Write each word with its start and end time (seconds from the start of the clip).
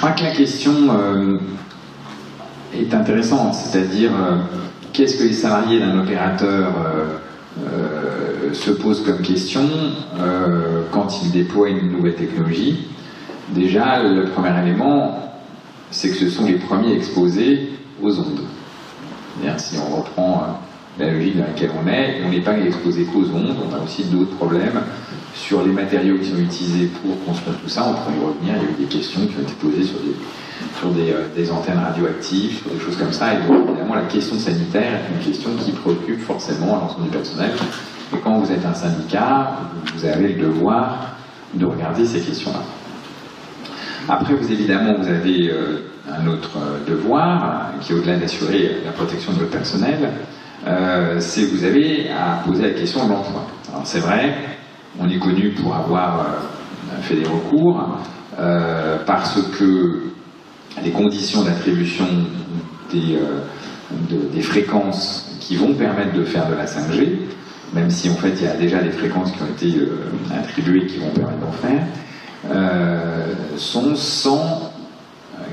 crois 0.00 0.12
que 0.12 0.22
la 0.24 0.30
question 0.30 0.74
est 2.74 2.94
intéressante, 2.94 3.54
c'est-à-dire 3.54 4.10
qu'est-ce 4.92 5.18
que 5.18 5.24
les 5.24 5.32
salariés 5.32 5.80
d'un 5.80 5.98
opérateur 5.98 6.72
se 8.52 8.70
posent 8.70 9.04
comme 9.04 9.20
question 9.20 9.62
quand 10.90 11.22
ils 11.22 11.32
déploient 11.32 11.68
une 11.68 11.92
nouvelle 11.92 12.14
technologie 12.14 12.90
Déjà, 13.54 14.00
le 14.02 14.26
premier 14.26 14.56
élément, 14.62 15.32
c'est 15.90 16.10
que 16.10 16.14
ce 16.14 16.30
sont 16.30 16.46
les 16.46 16.54
premiers 16.54 16.94
exposés 16.94 17.70
aux 18.00 18.18
ondes. 18.18 18.42
Si 19.56 19.76
on 19.78 19.96
reprend 19.96 20.42
euh, 21.00 21.04
la 21.04 21.12
logique 21.12 21.36
dans 21.36 21.46
laquelle 21.46 21.70
on 21.82 21.88
est, 21.88 22.20
on 22.24 22.30
n'est 22.30 22.42
pas 22.42 22.56
exposé 22.58 23.04
qu'aux 23.04 23.24
ondes, 23.34 23.56
on 23.68 23.74
a 23.74 23.82
aussi 23.82 24.04
d'autres 24.04 24.36
problèmes 24.36 24.82
sur 25.34 25.64
les 25.64 25.72
matériaux 25.72 26.18
qui 26.18 26.30
sont 26.30 26.38
utilisés 26.38 26.86
pour 26.86 27.24
construire 27.24 27.56
tout 27.58 27.68
ça. 27.68 27.86
On 27.88 27.94
pourrait 27.94 28.16
y 28.16 28.24
revenir, 28.24 28.54
il 28.56 28.62
y 28.62 28.66
a 28.66 28.70
eu 28.70 28.86
des 28.86 28.96
questions 28.96 29.26
qui 29.26 29.36
ont 29.36 29.42
été 29.42 29.54
posées 29.60 29.84
sur 29.84 29.96
euh, 30.86 31.26
des 31.34 31.50
antennes 31.50 31.78
radioactives, 31.78 32.62
sur 32.62 32.70
des 32.70 32.80
choses 32.80 32.96
comme 32.96 33.12
ça. 33.12 33.34
Et 33.34 33.46
donc, 33.46 33.68
évidemment, 33.68 33.94
la 33.94 34.02
question 34.02 34.36
sanitaire 34.36 35.00
est 35.00 35.14
une 35.14 35.32
question 35.32 35.50
qui 35.64 35.72
préoccupe 35.72 36.20
forcément 36.22 36.76
l'ensemble 36.76 37.04
du 37.04 37.10
personnel. 37.10 37.50
Et 38.14 38.18
quand 38.18 38.38
vous 38.38 38.50
êtes 38.50 38.64
un 38.64 38.74
syndicat, 38.74 39.52
vous 39.94 40.04
avez 40.04 40.34
le 40.34 40.42
devoir 40.42 41.16
de 41.54 41.66
regarder 41.66 42.04
ces 42.04 42.20
questions-là. 42.20 42.62
Après, 44.08 44.34
vous 44.34 44.52
évidemment, 44.52 44.94
vous 44.98 45.08
avez 45.08 45.50
euh, 45.50 45.90
un 46.08 46.26
autre 46.26 46.50
euh, 46.56 46.90
devoir, 46.90 47.72
qui 47.80 47.92
est 47.92 47.94
au-delà 47.94 48.16
d'assurer 48.16 48.78
la 48.84 48.92
protection 48.92 49.32
de 49.32 49.38
votre 49.38 49.50
personnel, 49.50 50.10
euh, 50.66 51.16
c'est 51.20 51.44
vous 51.44 51.64
avez 51.64 52.10
à 52.10 52.42
poser 52.46 52.62
la 52.62 52.70
question 52.70 53.06
de 53.06 53.12
l'emploi. 53.12 53.46
Alors 53.72 53.86
c'est 53.86 54.00
vrai, 54.00 54.34
on 54.98 55.08
est 55.08 55.18
connu 55.18 55.50
pour 55.50 55.74
avoir 55.74 56.26
fait 57.02 57.16
des 57.16 57.26
recours, 57.26 57.98
parce 59.06 59.38
que 59.58 60.02
les 60.82 60.90
conditions 60.90 61.42
d'attribution 61.42 62.06
des, 62.92 63.18
des 64.32 64.42
fréquences 64.42 65.36
qui 65.40 65.56
vont 65.56 65.74
permettre 65.74 66.14
de 66.14 66.24
faire 66.24 66.48
de 66.48 66.54
la 66.54 66.64
5G, 66.64 67.18
même 67.72 67.90
si 67.90 68.10
en 68.10 68.14
fait 68.14 68.32
il 68.40 68.44
y 68.44 68.48
a 68.48 68.56
déjà 68.56 68.82
des 68.82 68.90
fréquences 68.90 69.30
qui 69.32 69.42
ont 69.42 69.46
été 69.46 69.88
attribuées 70.32 70.86
qui 70.86 70.98
vont 70.98 71.10
permettre 71.10 71.38
d'en 71.38 71.52
faire, 71.52 71.82
euh, 72.50 73.34
sont 73.56 73.94
sans 73.94 74.72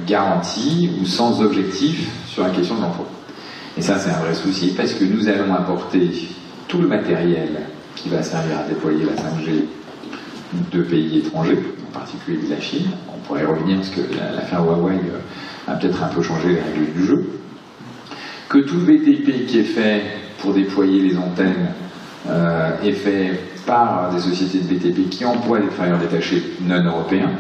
garantie 0.08 0.90
ou 1.02 1.06
sans 1.06 1.42
objectif 1.42 2.10
sur 2.28 2.44
la 2.44 2.50
question 2.50 2.76
de 2.76 2.82
l'emploi. 2.82 3.06
Et 3.78 3.82
ça, 3.82 4.00
c'est 4.00 4.10
un 4.10 4.20
vrai 4.20 4.34
souci 4.34 4.74
parce 4.76 4.94
que 4.94 5.04
nous 5.04 5.28
allons 5.28 5.54
apporter 5.54 6.10
tout 6.68 6.80
le 6.82 6.88
matériel 6.88 7.62
qui 8.02 8.10
va 8.10 8.22
servir 8.22 8.60
à 8.60 8.64
déployer 8.64 9.06
la 9.06 9.14
5G 9.14 9.64
de 10.72 10.82
pays 10.84 11.20
étrangers, 11.20 11.60
en 11.90 12.00
particulier 12.00 12.46
de 12.46 12.50
la 12.50 12.60
Chine. 12.60 12.88
On 13.14 13.18
pourrait 13.26 13.42
y 13.42 13.46
revenir 13.46 13.78
parce 13.78 13.90
que 13.90 14.02
l'affaire 14.36 14.64
Huawei 14.64 14.96
euh, 14.96 15.72
a 15.72 15.76
peut-être 15.76 16.02
un 16.04 16.08
peu 16.08 16.22
changé 16.22 16.50
les 16.50 16.62
règles 16.62 16.94
du 16.94 17.06
jeu. 17.06 17.30
Que 18.50 18.60
tout 18.60 18.78
BTP 18.78 19.46
qui 19.48 19.60
est 19.60 19.64
fait 19.64 20.02
pour 20.40 20.54
déployer 20.54 21.02
les 21.02 21.18
antennes 21.18 21.68
euh, 22.30 22.72
est 22.84 22.94
fait 22.94 23.32
par 23.66 24.14
des 24.14 24.22
sociétés 24.22 24.60
de 24.60 24.74
BTP 24.74 25.10
qui 25.10 25.26
emploient 25.26 25.60
des 25.60 25.68
travailleurs 25.68 26.00
détachés 26.00 26.42
non 26.62 26.84
européens, 26.84 27.32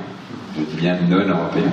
je 0.57 0.63
dis 0.63 0.75
bien 0.75 0.97
non 1.07 1.19
européens, 1.19 1.71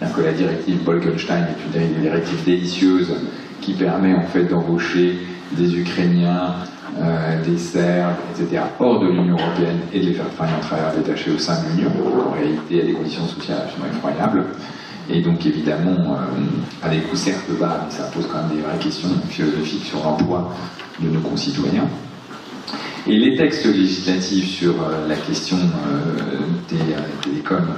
bien 0.00 0.10
que 0.10 0.20
la 0.20 0.32
directive 0.32 0.82
Bolkenstein 0.84 1.46
est 1.74 1.78
une 1.80 2.02
directive 2.02 2.44
délicieuse 2.44 3.14
qui 3.62 3.72
permet 3.72 4.14
en 4.14 4.24
fait 4.24 4.44
d'embaucher 4.44 5.18
des 5.52 5.74
Ukrainiens, 5.76 6.54
euh, 7.00 7.42
des 7.44 7.58
Serbes, 7.58 8.14
etc., 8.30 8.62
hors 8.80 9.00
de 9.00 9.06
l'Union 9.06 9.36
européenne 9.36 9.80
et 9.92 10.00
de 10.00 10.06
les 10.06 10.14
faire 10.14 10.28
travailler 10.34 10.56
en 10.56 10.60
travailleurs 10.60 10.94
détachés 10.94 11.30
au 11.30 11.38
sein 11.38 11.54
de 11.62 11.76
l'Union. 11.76 11.90
En 12.26 12.32
réalité, 12.32 12.80
a 12.80 12.84
des 12.86 12.92
conditions 12.92 13.26
sociales 13.26 13.58
absolument 13.64 13.88
effroyables. 13.94 14.44
Et 15.08 15.20
donc, 15.20 15.44
évidemment, 15.46 16.16
à 16.82 16.88
des 16.88 16.98
coûts 16.98 17.16
certes 17.16 17.50
bas, 17.60 17.86
mais 17.86 17.94
ça 17.94 18.04
pose 18.04 18.26
quand 18.26 18.38
même 18.38 18.56
des 18.56 18.62
vraies 18.62 18.78
questions 18.78 19.08
philosophiques 19.28 19.84
sur 19.84 20.02
l'emploi 20.02 20.52
de 21.00 21.08
nos 21.08 21.20
concitoyens. 21.20 21.88
Et 23.06 23.16
les 23.16 23.36
textes 23.36 23.66
législatifs 23.66 24.48
sur 24.48 24.72
euh, 24.72 25.06
la 25.06 25.14
question 25.14 25.58
euh, 25.58 26.38
des 26.68 26.94
télécoms 27.22 27.68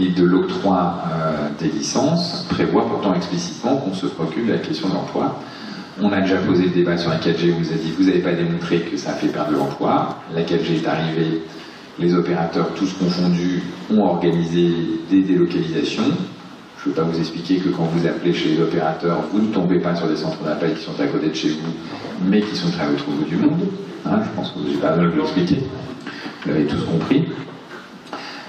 et 0.00 0.08
de 0.08 0.24
l'octroi 0.24 1.02
des 1.58 1.68
licences 1.68 2.46
prévoient 2.48 2.86
pourtant 2.86 3.12
explicitement 3.12 3.76
qu'on 3.76 3.92
se 3.92 4.06
préoccupe 4.06 4.46
de 4.46 4.52
la 4.52 4.58
question 4.58 4.88
de 4.88 4.94
l'emploi. 4.94 5.40
On 5.98 6.12
a 6.12 6.20
déjà 6.20 6.36
posé 6.36 6.64
le 6.64 6.70
débat 6.70 6.96
sur 6.96 7.10
la 7.10 7.18
4G, 7.18 7.52
on 7.54 7.58
vous 7.58 7.72
a 7.72 7.76
dit 7.76 7.92
vous 7.98 8.04
n'avez 8.04 8.20
pas 8.20 8.32
démontré 8.32 8.80
que 8.80 8.96
ça 8.96 9.10
a 9.10 9.14
fait 9.14 9.28
perdre 9.28 9.52
l'emploi. 9.52 10.16
La 10.34 10.42
4G 10.42 10.82
est 10.82 10.86
arrivée, 10.86 11.42
les 11.98 12.14
opérateurs, 12.14 12.68
tous 12.74 12.92
confondus, 12.94 13.62
ont 13.90 14.04
organisé 14.04 14.70
des 15.10 15.22
délocalisations. 15.22 16.02
Je 16.82 16.88
ne 16.88 16.94
veux 16.94 17.02
pas 17.02 17.06
vous 17.06 17.18
expliquer 17.18 17.56
que 17.56 17.68
quand 17.68 17.84
vous 17.84 18.06
appelez 18.06 18.32
chez 18.32 18.50
les 18.50 18.60
opérateurs, 18.62 19.24
vous 19.32 19.40
ne 19.40 19.52
tombez 19.52 19.80
pas 19.80 19.94
sur 19.94 20.08
des 20.08 20.16
centres 20.16 20.42
d'appel 20.42 20.74
qui 20.74 20.84
sont 20.84 20.98
à 20.98 21.06
côté 21.06 21.28
de 21.28 21.34
chez 21.34 21.50
vous, 21.50 21.72
mais 22.24 22.40
qui 22.40 22.56
sont 22.56 22.70
très 22.70 22.86
l'autre 22.86 23.04
bout 23.06 23.24
du 23.24 23.36
monde. 23.36 23.60
Hein, 24.06 24.20
je 24.24 24.30
pense 24.34 24.52
que 24.52 24.60
j'ai 24.70 24.78
pas 24.78 24.90
besoin 24.90 25.04
de 25.04 25.10
vous 25.10 25.18
l'expliquer. 25.18 25.62
Vous 26.42 26.48
l'avez 26.48 26.66
tous 26.66 26.82
compris. 26.84 27.28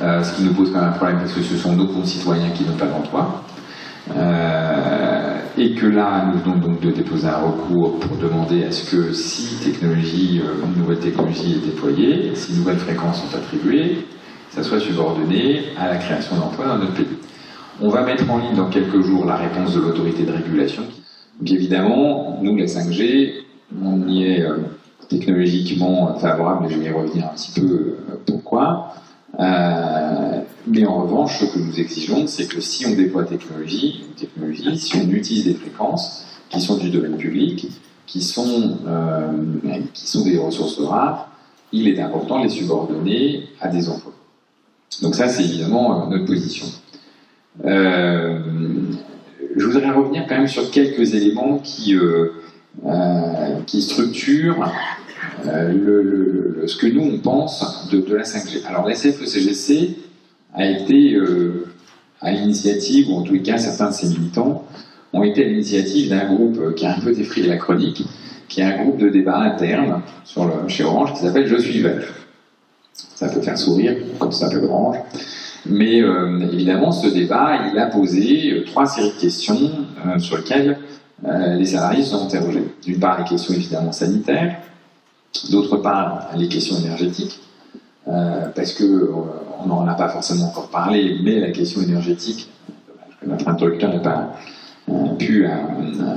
Euh, 0.02 0.24
ce 0.24 0.34
qui 0.36 0.44
nous 0.44 0.54
pose 0.54 0.72
quand 0.72 0.80
même 0.80 0.90
un 0.90 0.94
problème 0.94 1.20
parce 1.20 1.34
que 1.34 1.42
ce 1.42 1.58
sont 1.58 1.76
nos 1.76 1.88
concitoyens 1.88 2.50
qui 2.52 2.64
n'ont 2.64 2.78
pas 2.78 2.88
d'emploi. 2.88 3.44
Euh, 4.16 5.01
et 5.58 5.74
que 5.74 5.86
là, 5.86 6.26
nous 6.32 6.40
venons 6.40 6.58
donc 6.58 6.80
de 6.82 6.92
déposer 6.92 7.28
un 7.28 7.38
recours 7.38 8.00
pour 8.00 8.18
demander 8.18 8.64
à 8.64 8.72
ce 8.72 8.96
que 8.96 9.14
si 9.14 9.64
technologie, 9.64 10.42
euh, 10.44 10.66
une 10.66 10.82
nouvelle 10.82 11.00
technologie 11.00 11.54
est 11.54 11.66
déployée, 11.66 12.32
si 12.36 12.54
nouvelles 12.54 12.78
fréquences 12.78 13.22
sont 13.22 13.38
attribuées, 13.38 14.06
ça 14.50 14.64
soit 14.64 14.80
subordonné 14.80 15.62
à 15.78 15.88
la 15.88 15.98
création 15.98 16.36
d'emplois 16.36 16.68
dans 16.68 16.78
notre 16.78 16.94
pays. 16.94 17.18
On 17.82 17.90
va 17.90 18.04
mettre 18.04 18.30
en 18.30 18.38
ligne 18.38 18.56
dans 18.56 18.70
quelques 18.70 19.02
jours 19.02 19.26
la 19.26 19.36
réponse 19.36 19.76
de 19.76 19.82
l'autorité 19.82 20.24
de 20.24 20.32
régulation. 20.32 20.84
Donc 21.40 21.52
évidemment, 21.52 22.40
nous, 22.42 22.56
la 22.56 22.66
5G, 22.66 23.34
on 23.82 24.08
y 24.08 24.24
est 24.24 24.46
technologiquement 25.12 26.16
favorable, 26.16 26.66
et 26.66 26.70
je 26.70 26.80
vais 26.80 26.86
y 26.86 26.92
revenir 26.92 27.26
un 27.26 27.36
petit 27.36 27.60
peu 27.60 27.68
euh, 27.68 27.96
pourquoi. 28.26 28.94
Euh, 29.40 29.91
mais 30.72 30.86
en 30.86 31.04
revanche, 31.04 31.40
ce 31.40 31.46
que 31.46 31.60
nous 31.60 31.80
exigeons, 31.80 32.28
c'est 32.28 32.48
que 32.48 32.62
si 32.62 32.86
on 32.86 32.96
déploie 32.96 33.26
technologie, 33.26 34.06
technologie, 34.18 34.78
si 34.78 34.96
on 34.96 35.10
utilise 35.10 35.46
des 35.46 35.54
fréquences 35.54 36.26
qui 36.50 36.62
sont 36.62 36.78
du 36.78 36.90
domaine 36.90 37.18
public, 37.18 37.68
qui 38.06 38.22
sont, 38.22 38.78
euh, 38.88 39.32
qui 39.94 40.08
sont 40.08 40.24
des 40.24 40.38
ressources 40.38 40.80
rares, 40.80 41.30
il 41.72 41.88
est 41.88 42.02
important 42.02 42.40
de 42.40 42.46
les 42.46 42.50
subordonner 42.50 43.48
à 43.60 43.70
des 43.70 43.90
emplois. 43.90 44.14
Donc 45.02 45.16
ça, 45.16 45.28
c'est 45.28 45.44
évidemment 45.44 46.10
notre 46.10 46.26
position. 46.26 46.66
je 47.64 48.36
voudrais 49.66 49.92
revenir 49.92 50.26
quand 50.28 50.36
même 50.36 50.48
sur 50.48 50.70
quelques 50.72 51.14
éléments 51.14 51.60
qui, 51.60 51.96
qui 53.66 53.82
structurent 53.82 54.70
euh, 55.46 55.72
le, 55.72 56.68
ce 56.68 56.76
que 56.76 56.88
nous 56.88 57.02
on 57.02 57.18
pense 57.18 57.90
de, 57.92 58.16
la 58.16 58.24
5G. 58.24 58.66
Alors 58.66 58.88
la 58.88 58.94
CFE-CGC 58.94 59.96
a 60.54 60.66
été 60.66 61.14
euh, 61.14 61.68
à 62.22 62.32
l'initiative, 62.32 63.10
ou 63.10 63.16
en 63.16 63.22
tout 63.24 63.40
cas 63.42 63.58
certains 63.58 63.90
de 63.90 63.94
ses 63.94 64.08
militants, 64.08 64.66
ont 65.14 65.24
été 65.24 65.46
à 65.46 65.48
l'initiative 65.48 66.10
d'un 66.10 66.34
groupe 66.34 66.58
euh, 66.60 66.74
qui 66.74 66.86
a 66.86 66.96
un 66.96 67.00
peu 67.00 67.14
défrayé 67.14 67.48
la 67.48 67.58
chronique, 67.58 68.04
qui 68.48 68.62
est 68.62 68.64
un 68.64 68.84
groupe 68.84 68.98
de 68.98 69.10
débat 69.10 69.38
interne 69.40 70.02
sur 70.24 70.46
le, 70.46 70.68
chez 70.68 70.84
Orange 70.84 71.14
qui 71.14 71.20
s'appelle 71.20 71.48
Je 71.48 71.58
suis 71.58 71.82
vert. 71.82 72.04
Ça 72.94 73.30
peut 73.30 73.42
faire 73.42 73.58
sourire 73.58 73.96
comme 74.20 74.32
ça 74.32 74.48
s'appelle 74.48 74.66
Orange. 74.66 74.98
Mais 75.66 76.02
évidemment, 76.52 76.92
ce 76.92 77.08
débat, 77.08 77.70
il 77.72 77.78
a 77.78 77.86
posé 77.86 78.64
trois 78.66 78.88
séries 78.88 79.12
de 79.16 79.22
questions 79.22 79.72
sur 80.18 80.38
lesquelles 80.38 80.80
les 81.24 81.66
salariés 81.66 82.04
sont 82.04 82.26
interrogés. 82.26 82.64
D'une 82.84 83.00
part, 83.00 83.20
les 83.20 83.26
questions 83.26 83.54
évidemment 83.54 83.92
sanitaires, 83.92 84.56
D'autre 85.50 85.78
part, 85.78 86.30
les 86.36 86.48
questions 86.48 86.78
énergétiques, 86.78 87.40
euh, 88.08 88.48
parce 88.54 88.74
que 88.74 88.84
euh, 88.84 89.14
on 89.64 89.68
n'en 89.68 89.88
a 89.88 89.94
pas 89.94 90.10
forcément 90.10 90.48
encore 90.48 90.70
parlé, 90.70 91.18
mais 91.24 91.40
la 91.40 91.52
question 91.52 91.82
énergétique, 91.82 92.50
notre 93.26 93.48
introducteur 93.48 93.94
n'a 93.94 94.00
pas 94.00 94.36
euh, 94.90 95.10
pu 95.18 95.48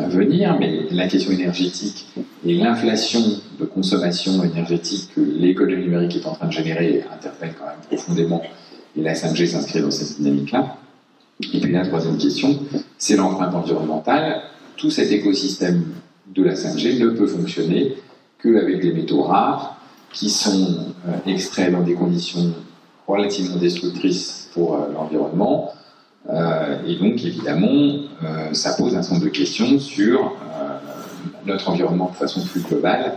venir, 0.08 0.56
mais 0.58 0.86
la 0.90 1.06
question 1.06 1.32
énergétique 1.32 2.06
et 2.46 2.54
l'inflation 2.54 3.20
de 3.58 3.64
consommation 3.64 4.42
énergétique 4.42 5.10
que 5.14 5.20
l'économie 5.20 5.84
numérique 5.84 6.16
est 6.16 6.26
en 6.26 6.34
train 6.34 6.46
de 6.46 6.52
générer 6.52 7.04
interpellent 7.12 7.54
quand 7.58 7.66
même 7.66 7.80
profondément, 7.88 8.42
et 8.96 9.02
la 9.02 9.14
5G 9.14 9.46
s'inscrit 9.46 9.80
dans 9.80 9.90
cette 9.90 10.16
dynamique-là. 10.16 10.76
Et 11.52 11.60
puis 11.60 11.72
la 11.72 11.86
troisième 11.86 12.16
question, 12.16 12.58
c'est 12.96 13.16
l'empreinte 13.16 13.54
environnementale. 13.54 14.42
Tout 14.76 14.90
cet 14.90 15.10
écosystème 15.10 15.84
de 16.34 16.42
la 16.42 16.54
5G 16.54 17.00
ne 17.00 17.10
peut 17.10 17.26
fonctionner 17.26 17.96
qu'avec 18.42 18.80
des 18.80 18.92
métaux 18.92 19.22
rares 19.22 19.80
qui 20.12 20.30
sont 20.30 20.94
euh, 21.08 21.12
extraits 21.26 21.72
dans 21.72 21.82
des 21.82 21.94
conditions 21.94 22.54
relativement 23.06 23.56
destructrices 23.56 24.48
pour 24.54 24.74
euh, 24.74 24.92
l'environnement. 24.92 25.72
Euh, 26.30 26.78
et 26.86 26.96
donc, 26.96 27.22
évidemment, 27.24 27.98
ça 28.52 28.72
pose 28.74 28.94
un 28.96 29.02
certain 29.02 29.16
nombre 29.16 29.26
de 29.26 29.30
questions 29.30 29.78
sur 29.78 30.32
notre 31.44 31.68
environnement 31.68 32.10
de 32.10 32.16
façon 32.16 32.40
plus 32.46 32.60
globale 32.60 33.16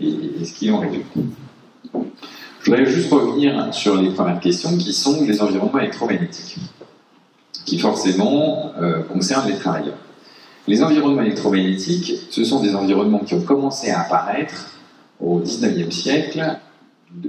et, 0.00 0.44
ce 0.44 0.52
qui 0.52 0.70
en 0.70 0.80
réduit. 0.80 1.04
Je 2.60 2.70
voudrais 2.70 2.86
juste 2.86 3.10
revenir 3.10 3.72
sur 3.72 3.96
les 3.96 4.10
premières 4.10 4.40
questions 4.40 4.76
qui 4.76 4.92
sont 4.92 5.22
les 5.22 5.40
environnements 5.40 5.78
électromagnétiques. 5.78 6.58
qui 7.64 7.78
forcément 7.78 8.72
euh, 8.80 9.02
concernent 9.02 9.48
les 9.48 9.56
travailleurs. 9.56 9.98
Les 10.66 10.82
environnements 10.82 11.20
électromagnétiques, 11.22 12.14
ce 12.30 12.42
sont 12.42 12.60
des 12.60 12.74
environnements 12.74 13.18
qui 13.18 13.34
ont 13.34 13.42
commencé 13.42 13.90
à 13.90 14.00
apparaître 14.00 14.70
au 15.20 15.40
XIXe 15.40 15.94
siècle 15.94 16.56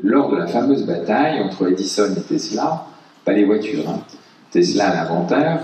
lors 0.04 0.32
de 0.32 0.38
la 0.38 0.48
fameuse 0.48 0.86
bataille 0.86 1.42
entre 1.42 1.70
Edison 1.70 2.14
et 2.16 2.22
Tesla, 2.22 2.86
pas 3.26 3.34
les 3.34 3.46
voitures, 3.46 3.90
hein. 3.90 4.02
Tesla 4.52 4.94
l'inventeur, 4.94 5.60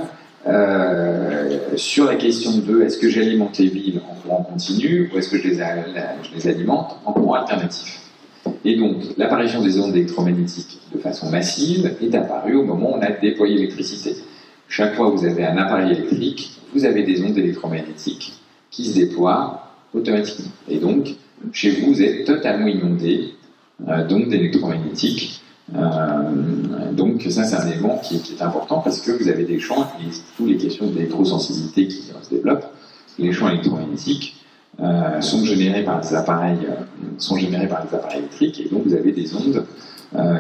euh, 0.48 1.58
sur 1.76 2.06
la 2.06 2.16
question 2.16 2.52
de 2.58 2.84
est-ce 2.84 3.00
que 3.00 3.10
j'alimente 3.10 3.58
les 3.58 3.68
villes 3.68 4.02
en 4.08 4.14
courant 4.22 4.44
continu 4.44 5.10
ou 5.12 5.18
est-ce 5.18 5.30
que 5.30 5.38
je 5.38 5.48
les, 5.48 5.56
je 5.56 6.36
les 6.36 6.48
alimente 6.48 6.98
en 7.04 7.14
courant 7.14 7.34
alternatif. 7.34 8.02
Et 8.64 8.76
donc, 8.76 8.98
l'apparition 9.18 9.62
des 9.64 9.80
ondes 9.80 9.96
électromagnétiques 9.96 10.80
de 10.94 11.00
façon 11.00 11.32
massive 11.32 11.96
est 12.00 12.14
apparue 12.14 12.56
au 12.56 12.64
moment 12.64 12.94
où 12.94 12.98
on 12.98 13.02
a 13.02 13.12
déployé 13.12 13.56
l'électricité. 13.56 14.16
Chaque 14.68 14.96
fois 14.96 15.12
que 15.12 15.18
vous 15.18 15.26
avez 15.26 15.46
un 15.46 15.58
appareil 15.58 15.92
électrique, 15.92 16.52
vous 16.74 16.86
avez 16.86 17.04
des 17.04 17.24
ondes 17.24 17.38
électromagnétiques 17.38 18.34
qui 18.70 18.86
se 18.86 18.96
déploient 18.96 19.72
automatiquement. 19.94 20.52
Et 20.70 20.78
donc, 20.78 21.16
chez 21.54 21.72
vous, 21.72 21.94
vous 21.94 22.02
êtes 22.04 22.26
totalement 22.26 22.68
inondé 22.68 23.35
euh, 23.88 24.08
d'ondes 24.08 24.32
électromagnétiques. 24.34 25.42
Euh, 25.76 26.92
donc 26.94 27.26
ça, 27.30 27.44
c'est 27.44 27.56
un 27.56 27.68
élément 27.68 28.00
qui, 28.04 28.16
est 28.16 28.42
important 28.42 28.80
parce 28.80 29.02
que 29.02 29.12
vous 29.12 29.28
avez 29.28 29.44
des 29.44 29.60
champs, 29.60 29.92
et 30.00 30.12
toutes 30.38 30.48
les 30.48 30.58
questions 30.58 30.88
d'électrosensibilité 30.88 31.88
qui 31.88 32.02
se 32.02 32.30
développent, 32.30 32.68
les 33.20 33.34
champs 33.34 33.50
électromagnétiques 33.50 34.38
euh, 34.80 35.20
sont 35.22 35.44
générés 35.44 35.84
par 35.84 36.02
des 36.02 36.14
appareils, 36.14 36.68
sont 37.18 37.38
générés 37.38 37.68
par 37.68 37.86
des 37.86 37.94
appareils 37.96 38.20
électriques, 38.20 38.62
et 38.62 38.70
donc 38.70 38.84
vous 38.86 38.94
avez 38.94 39.12
des 39.12 39.36
ondes 39.36 39.66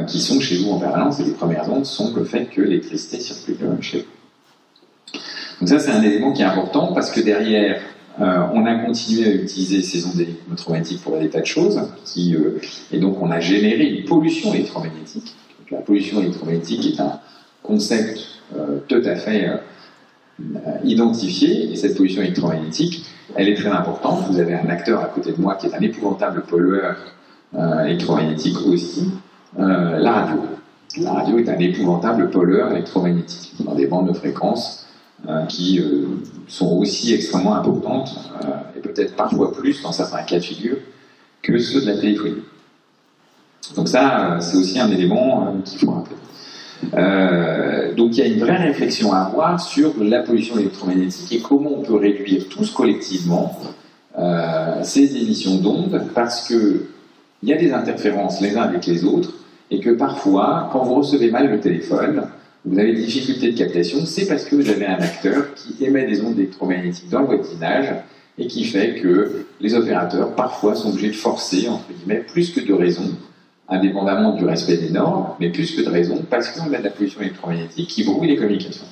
qui 0.07 0.21
sont 0.21 0.39
chez 0.39 0.55
vous 0.57 0.71
en 0.71 0.79
permanence, 0.79 1.19
et 1.19 1.25
les 1.25 1.31
premières 1.31 1.69
ondes 1.69 1.85
sont 1.85 2.13
le 2.15 2.23
fait 2.23 2.45
que 2.45 2.61
l'électricité 2.61 3.19
circule 3.19 3.57
chez 3.81 3.97
vous. 3.99 5.19
Donc 5.59 5.69
ça, 5.69 5.79
c'est 5.79 5.91
un 5.91 6.01
élément 6.01 6.31
qui 6.31 6.41
est 6.41 6.45
important 6.45 6.93
parce 6.93 7.11
que 7.11 7.19
derrière, 7.19 7.81
euh, 8.21 8.47
on 8.53 8.65
a 8.65 8.75
continué 8.75 9.27
à 9.27 9.33
utiliser 9.33 9.81
ces 9.81 10.05
ondes 10.05 10.19
électromagnétiques 10.19 11.01
pour 11.01 11.17
des 11.19 11.29
tas 11.29 11.41
de 11.41 11.45
choses, 11.45 11.81
qui, 12.05 12.33
euh, 12.35 12.61
et 12.91 12.99
donc 12.99 13.21
on 13.21 13.29
a 13.29 13.41
généré 13.41 13.85
une 13.87 14.05
pollution 14.05 14.53
électromagnétique. 14.53 15.35
la 15.69 15.79
pollution 15.79 16.21
électromagnétique 16.21 16.93
est 16.93 17.01
un 17.01 17.19
concept 17.61 18.19
euh, 18.55 18.79
tout 18.87 19.01
à 19.03 19.15
fait 19.15 19.49
identifié, 20.83 21.71
et 21.71 21.75
cette 21.75 21.97
pollution 21.97 22.21
électromagnétique, 22.21 23.05
elle 23.35 23.49
est 23.49 23.55
très 23.55 23.69
importante. 23.69 24.25
Vous 24.29 24.39
avez 24.39 24.53
un 24.53 24.69
acteur 24.69 25.01
à 25.01 25.07
côté 25.07 25.31
de 25.31 25.41
moi 25.41 25.55
qui 25.55 25.67
est 25.67 25.73
un 25.73 25.79
épouvantable 25.79 26.43
pollueur 26.43 26.97
électromagnétique 27.85 28.57
aussi, 28.67 29.11
la 29.57 30.11
radio. 30.11 30.41
La 30.97 31.13
radio 31.13 31.37
est 31.39 31.47
un 31.47 31.57
épouvantable 31.57 32.29
pollueur 32.29 32.71
électromagnétique 32.71 33.53
dans 33.63 33.75
des 33.75 33.87
bandes 33.87 34.09
de 34.09 34.13
fréquences 34.13 34.84
qui 35.47 35.79
euh, 35.79 36.05
sont 36.47 36.77
aussi 36.77 37.13
extrêmement 37.13 37.55
importantes, 37.55 38.31
euh, 38.43 38.47
et 38.77 38.79
peut-être 38.79 39.15
parfois 39.15 39.51
plus 39.51 39.81
dans 39.81 39.91
certains 39.91 40.23
cas 40.23 40.37
de 40.37 40.43
figure, 40.43 40.77
que 41.41 41.57
ceux 41.57 41.81
de 41.81 41.87
la 41.87 41.97
téléphonie. 41.97 42.43
Donc 43.75 43.87
ça, 43.87 44.37
c'est 44.41 44.57
aussi 44.57 44.79
un 44.79 44.91
élément 44.91 45.55
qu'il 45.65 45.79
faut 45.79 45.91
rappeler. 45.91 46.15
donc 47.95 48.15
il 48.15 48.17
y 48.17 48.21
a 48.21 48.27
une 48.27 48.39
vraie 48.39 48.57
réflexion 48.57 49.11
à 49.11 49.21
avoir 49.21 49.59
sur 49.59 49.93
la 49.99 50.21
pollution 50.21 50.59
électromagnétique 50.59 51.31
et 51.31 51.41
comment 51.41 51.71
on 51.79 51.81
peut 51.81 51.95
réduire 51.95 52.47
tous 52.47 52.69
collectivement 52.69 53.59
ces 54.83 55.17
émissions 55.17 55.55
d'ondes 55.55 55.99
parce 56.13 56.47
qu'il 56.47 56.81
y 57.41 57.53
a 57.53 57.57
des 57.57 57.73
interférences 57.73 58.39
les 58.39 58.55
uns 58.55 58.61
avec 58.61 58.85
les 58.85 59.03
autres 59.03 59.33
et 59.71 59.79
que 59.79 59.89
parfois, 59.89 60.69
quand 60.71 60.83
vous 60.83 60.95
recevez 60.95 61.31
mal 61.31 61.49
le 61.49 61.59
téléphone, 61.59 62.27
vous 62.65 62.79
avez 62.79 62.93
des 62.93 63.03
difficultés 63.03 63.51
de 63.51 63.57
captation, 63.57 64.05
c'est 64.05 64.25
parce 64.25 64.45
que 64.45 64.55
vous 64.55 64.69
avez 64.69 64.87
un 64.87 64.99
acteur 64.99 65.53
qui 65.53 65.83
émet 65.83 66.07
des 66.07 66.21
ondes 66.21 66.37
électromagnétiques 66.37 67.09
dans 67.09 67.21
le 67.21 67.37
voisinage 67.37 67.93
et 68.37 68.47
qui 68.47 68.63
fait 68.63 68.95
que 68.95 69.45
les 69.61 69.75
opérateurs 69.75 70.33
parfois 70.35 70.75
sont 70.75 70.89
obligés 70.89 71.09
de 71.09 71.15
forcer, 71.15 71.69
entre 71.69 71.85
guillemets, 71.93 72.21
plus 72.21 72.51
que 72.51 72.59
de 72.59 72.73
raison, 72.73 73.11
indépendamment 73.69 74.35
du 74.35 74.45
respect 74.45 74.77
des 74.77 74.89
normes, 74.89 75.27
mais 75.39 75.51
plus 75.51 75.75
que 75.75 75.81
de 75.81 75.89
raison, 75.89 76.23
parce 76.29 76.49
qu'on 76.49 76.73
a 76.73 76.79
de 76.79 76.83
la 76.83 76.89
pollution 76.89 77.21
électromagnétique 77.21 77.87
qui 77.87 78.03
brouille 78.03 78.27
les 78.27 78.35
communications. 78.35 78.87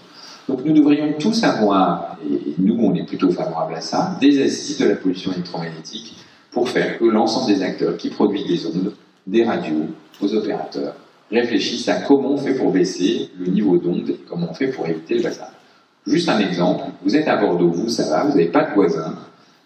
Donc 0.48 0.64
nous 0.64 0.74
devrions 0.74 1.14
tous 1.20 1.44
avoir, 1.44 2.18
et 2.24 2.54
nous 2.60 2.78
on 2.80 2.94
est 2.94 3.06
plutôt 3.06 3.31
favorable 3.31 3.74
à 3.75 3.81
ça, 3.81 4.18
des 4.22 4.44
assises 4.44 4.78
de 4.78 4.86
la 4.86 4.96
pollution 4.96 5.31
électromagnétique 5.31 6.16
pour 6.52 6.70
faire 6.70 7.00
que 7.00 7.06
l'ensemble 7.06 7.54
des 7.54 7.64
acteurs 7.64 7.98
qui 7.98 8.10
produisent 8.10 8.46
des 8.48 8.68
ondes, 8.68 8.94
des 9.25 9.44
radios, 9.44 9.88
aux 10.22 10.34
opérateurs, 10.36 10.96
réfléchissent 11.33 11.89
à 11.89 11.95
comment 11.95 12.31
on 12.31 12.38
fait 12.38 12.53
pour 12.53 12.71
baisser 12.71 13.30
le 13.39 13.47
niveau 13.47 13.77
d'onde 13.77 14.09
et 14.09 14.19
comment 14.30 14.47
on 14.51 14.53
fait 14.53 14.68
pour 14.68 14.88
éviter 14.88 15.15
le 15.15 15.24
bazar. 15.24 15.51
Juste 16.06 16.30
un 16.30 16.39
exemple, 16.39 16.83
vous 17.03 17.15
êtes 17.15 17.27
à 17.27 17.38
Bordeaux, 17.38 17.69
vous, 17.69 17.89
ça 17.89 18.09
va, 18.09 18.24
vous 18.24 18.30
n'avez 18.30 18.47
pas 18.47 18.65
de 18.65 18.74
voisins, 18.74 19.15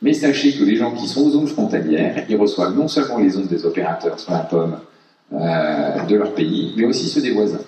mais 0.01 0.13
sachez 0.13 0.53
que 0.53 0.63
les 0.63 0.75
gens 0.75 0.91
qui 0.91 1.07
sont 1.07 1.25
aux 1.25 1.31
zones 1.31 1.47
frontalières, 1.47 2.25
ils 2.29 2.37
reçoivent 2.37 2.75
non 2.75 2.87
seulement 2.87 3.17
les 3.17 3.35
ondes 3.37 3.47
des 3.47 3.65
opérateurs 3.65 4.19
sur 4.19 4.31
la 4.31 4.39
pomme 4.39 4.77
euh, 5.33 6.05
de 6.07 6.15
leur 6.15 6.33
pays, 6.33 6.73
mais 6.77 6.85
aussi 6.85 7.09
ceux 7.09 7.21
des 7.21 7.31
voisins. 7.31 7.61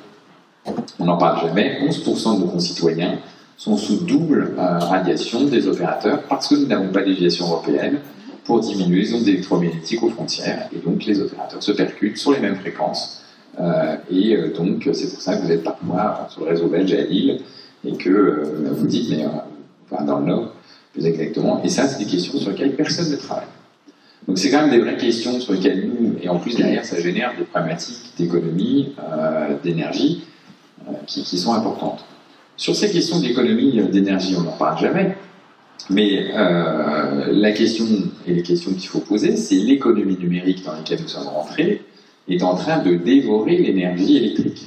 On 0.99 1.05
n'en 1.05 1.17
parle 1.17 1.47
jamais, 1.47 1.79
11% 1.81 2.35
de 2.35 2.41
nos 2.41 2.47
concitoyens 2.47 3.17
sont 3.57 3.75
sous 3.75 4.05
double 4.05 4.53
euh, 4.57 4.77
radiation 4.77 5.43
des 5.45 5.67
opérateurs 5.67 6.21
parce 6.29 6.47
que 6.47 6.55
nous 6.55 6.67
n'avons 6.67 6.89
pas 6.89 7.01
d'éviation 7.01 7.45
européenne 7.45 7.99
pour 8.45 8.59
diminuer 8.59 9.01
les 9.01 9.13
ondes 9.13 9.27
électromagnétiques 9.27 10.01
aux 10.03 10.09
frontières, 10.09 10.69
et 10.73 10.79
donc 10.79 11.05
les 11.05 11.19
opérateurs 11.19 11.61
se 11.61 11.71
percutent 11.71 12.17
sur 12.17 12.31
les 12.31 12.39
mêmes 12.39 12.55
fréquences 12.55 13.18
et 14.09 14.35
euh, 14.35 14.53
donc, 14.53 14.87
c'est 14.93 15.09
pour 15.09 15.21
ça 15.21 15.35
que 15.35 15.43
vous 15.43 15.51
êtes 15.51 15.63
parfois 15.63 16.27
sur 16.29 16.43
le 16.43 16.51
réseau 16.51 16.67
belge 16.67 16.93
à 16.93 17.01
Lille 17.01 17.41
et 17.85 17.93
que 17.93 18.09
euh, 18.09 18.69
vous 18.71 18.87
dites, 18.87 19.09
mais 19.09 19.25
enfin, 19.89 20.03
dans 20.03 20.19
le 20.19 20.25
Nord, 20.25 20.53
plus 20.93 21.05
exactement. 21.05 21.61
Et 21.63 21.69
ça, 21.69 21.87
c'est 21.87 21.99
des 22.03 22.09
questions 22.09 22.37
sur 22.37 22.51
lesquelles 22.51 22.75
personne 22.75 23.11
ne 23.11 23.17
travaille. 23.17 23.47
Donc, 24.27 24.37
c'est 24.37 24.49
quand 24.49 24.61
même 24.61 24.71
des 24.71 24.79
vraies 24.79 24.97
questions 24.97 25.39
sur 25.39 25.53
lesquelles 25.53 25.87
nous, 25.87 26.15
et 26.21 26.29
en 26.29 26.39
plus 26.39 26.55
derrière, 26.55 26.85
ça 26.85 26.99
génère 26.99 27.33
des 27.37 27.45
problématiques 27.45 28.11
d'économie, 28.17 28.93
d'énergie 29.63 30.23
qui, 31.07 31.37
sont 31.37 31.53
importantes. 31.53 32.05
Sur 32.55 32.75
ces 32.75 32.91
questions 32.91 33.19
d'économie, 33.19 33.81
d'énergie, 33.91 34.35
on 34.37 34.41
n'en 34.41 34.51
parle 34.51 34.77
jamais. 34.79 35.15
Mais 35.89 36.31
la 37.31 37.51
question 37.53 37.85
et 38.27 38.33
les 38.33 38.43
questions 38.43 38.71
qu'il 38.73 38.89
faut 38.89 38.99
poser, 38.99 39.35
c'est 39.35 39.55
l'économie 39.55 40.17
numérique 40.17 40.63
dans 40.63 40.73
laquelle 40.73 41.01
nous 41.01 41.07
sommes 41.07 41.27
rentrés 41.27 41.81
est 42.29 42.43
en 42.43 42.55
train 42.55 42.79
de 42.79 42.95
dévorer 42.95 43.57
l'énergie 43.57 44.17
électrique. 44.17 44.65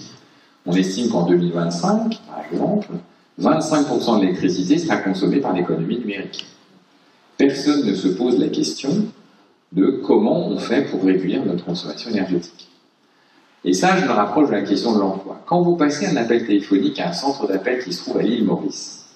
On 0.66 0.72
estime 0.72 1.10
qu'en 1.10 1.26
2025, 1.26 2.20
par 2.26 2.44
exemple, 2.52 2.88
25% 3.40 4.18
de 4.18 4.22
l'électricité 4.22 4.78
sera 4.78 4.96
consommée 4.96 5.38
par 5.38 5.52
l'économie 5.52 5.98
numérique. 5.98 6.46
Personne 7.36 7.86
ne 7.86 7.94
se 7.94 8.08
pose 8.08 8.38
la 8.38 8.48
question 8.48 8.90
de 9.72 10.02
comment 10.04 10.48
on 10.48 10.58
fait 10.58 10.82
pour 10.82 11.02
réduire 11.02 11.44
notre 11.44 11.64
consommation 11.64 12.10
énergétique. 12.10 12.68
Et 13.64 13.72
ça, 13.72 13.96
je 13.96 14.04
me 14.04 14.10
rapproche 14.10 14.48
de 14.48 14.54
la 14.54 14.62
question 14.62 14.94
de 14.94 15.00
l'emploi. 15.00 15.40
Quand 15.46 15.62
vous 15.62 15.76
passez 15.76 16.06
un 16.06 16.16
appel 16.16 16.44
téléphonique 16.46 16.98
à 17.00 17.08
un 17.08 17.12
centre 17.12 17.46
d'appel 17.46 17.82
qui 17.82 17.92
se 17.92 18.02
trouve 18.02 18.18
à 18.18 18.22
l'île 18.22 18.44
Maurice, 18.44 19.06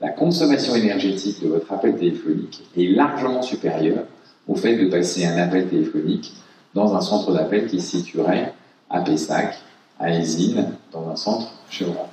la 0.00 0.10
consommation 0.10 0.74
énergétique 0.74 1.42
de 1.42 1.48
votre 1.48 1.72
appel 1.72 1.96
téléphonique 1.96 2.62
est 2.76 2.88
largement 2.88 3.40
supérieure 3.40 4.04
au 4.48 4.56
fait 4.56 4.76
de 4.76 4.90
passer 4.90 5.24
un 5.24 5.38
appel 5.38 5.68
téléphonique 5.68 6.32
dans 6.74 6.94
un 6.94 7.00
centre 7.00 7.32
d'appel 7.32 7.66
qui 7.66 7.80
se 7.80 7.98
situerait 7.98 8.52
à 8.90 9.00
Pessac, 9.00 9.56
à 9.98 10.10
Esine, 10.10 10.66
dans 10.92 11.08
un 11.08 11.16
centre 11.16 11.52
chez 11.70 11.84
Orange. 11.84 12.08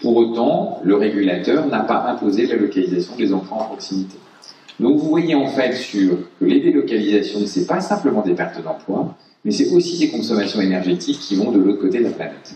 Pour 0.00 0.16
autant, 0.16 0.80
le 0.82 0.96
régulateur 0.96 1.66
n'a 1.66 1.80
pas 1.80 2.06
imposé 2.08 2.46
la 2.46 2.56
localisation 2.56 3.16
des 3.16 3.32
enfants 3.32 3.60
en 3.60 3.64
proximité. 3.64 4.18
Donc 4.80 4.98
vous 4.98 5.08
voyez 5.08 5.34
en 5.34 5.46
fait 5.46 5.72
sur 5.74 6.18
que 6.40 6.44
les 6.44 6.60
délocalisations, 6.60 7.46
ce 7.46 7.60
n'est 7.60 7.66
pas 7.66 7.80
simplement 7.80 8.22
des 8.22 8.34
pertes 8.34 8.62
d'emploi, 8.62 9.14
mais 9.44 9.52
c'est 9.52 9.70
aussi 9.70 9.98
des 9.98 10.10
consommations 10.10 10.60
énergétiques 10.60 11.18
qui 11.20 11.36
vont 11.36 11.52
de 11.52 11.58
l'autre 11.58 11.80
côté 11.80 11.98
de 11.98 12.04
la 12.04 12.10
planète. 12.10 12.54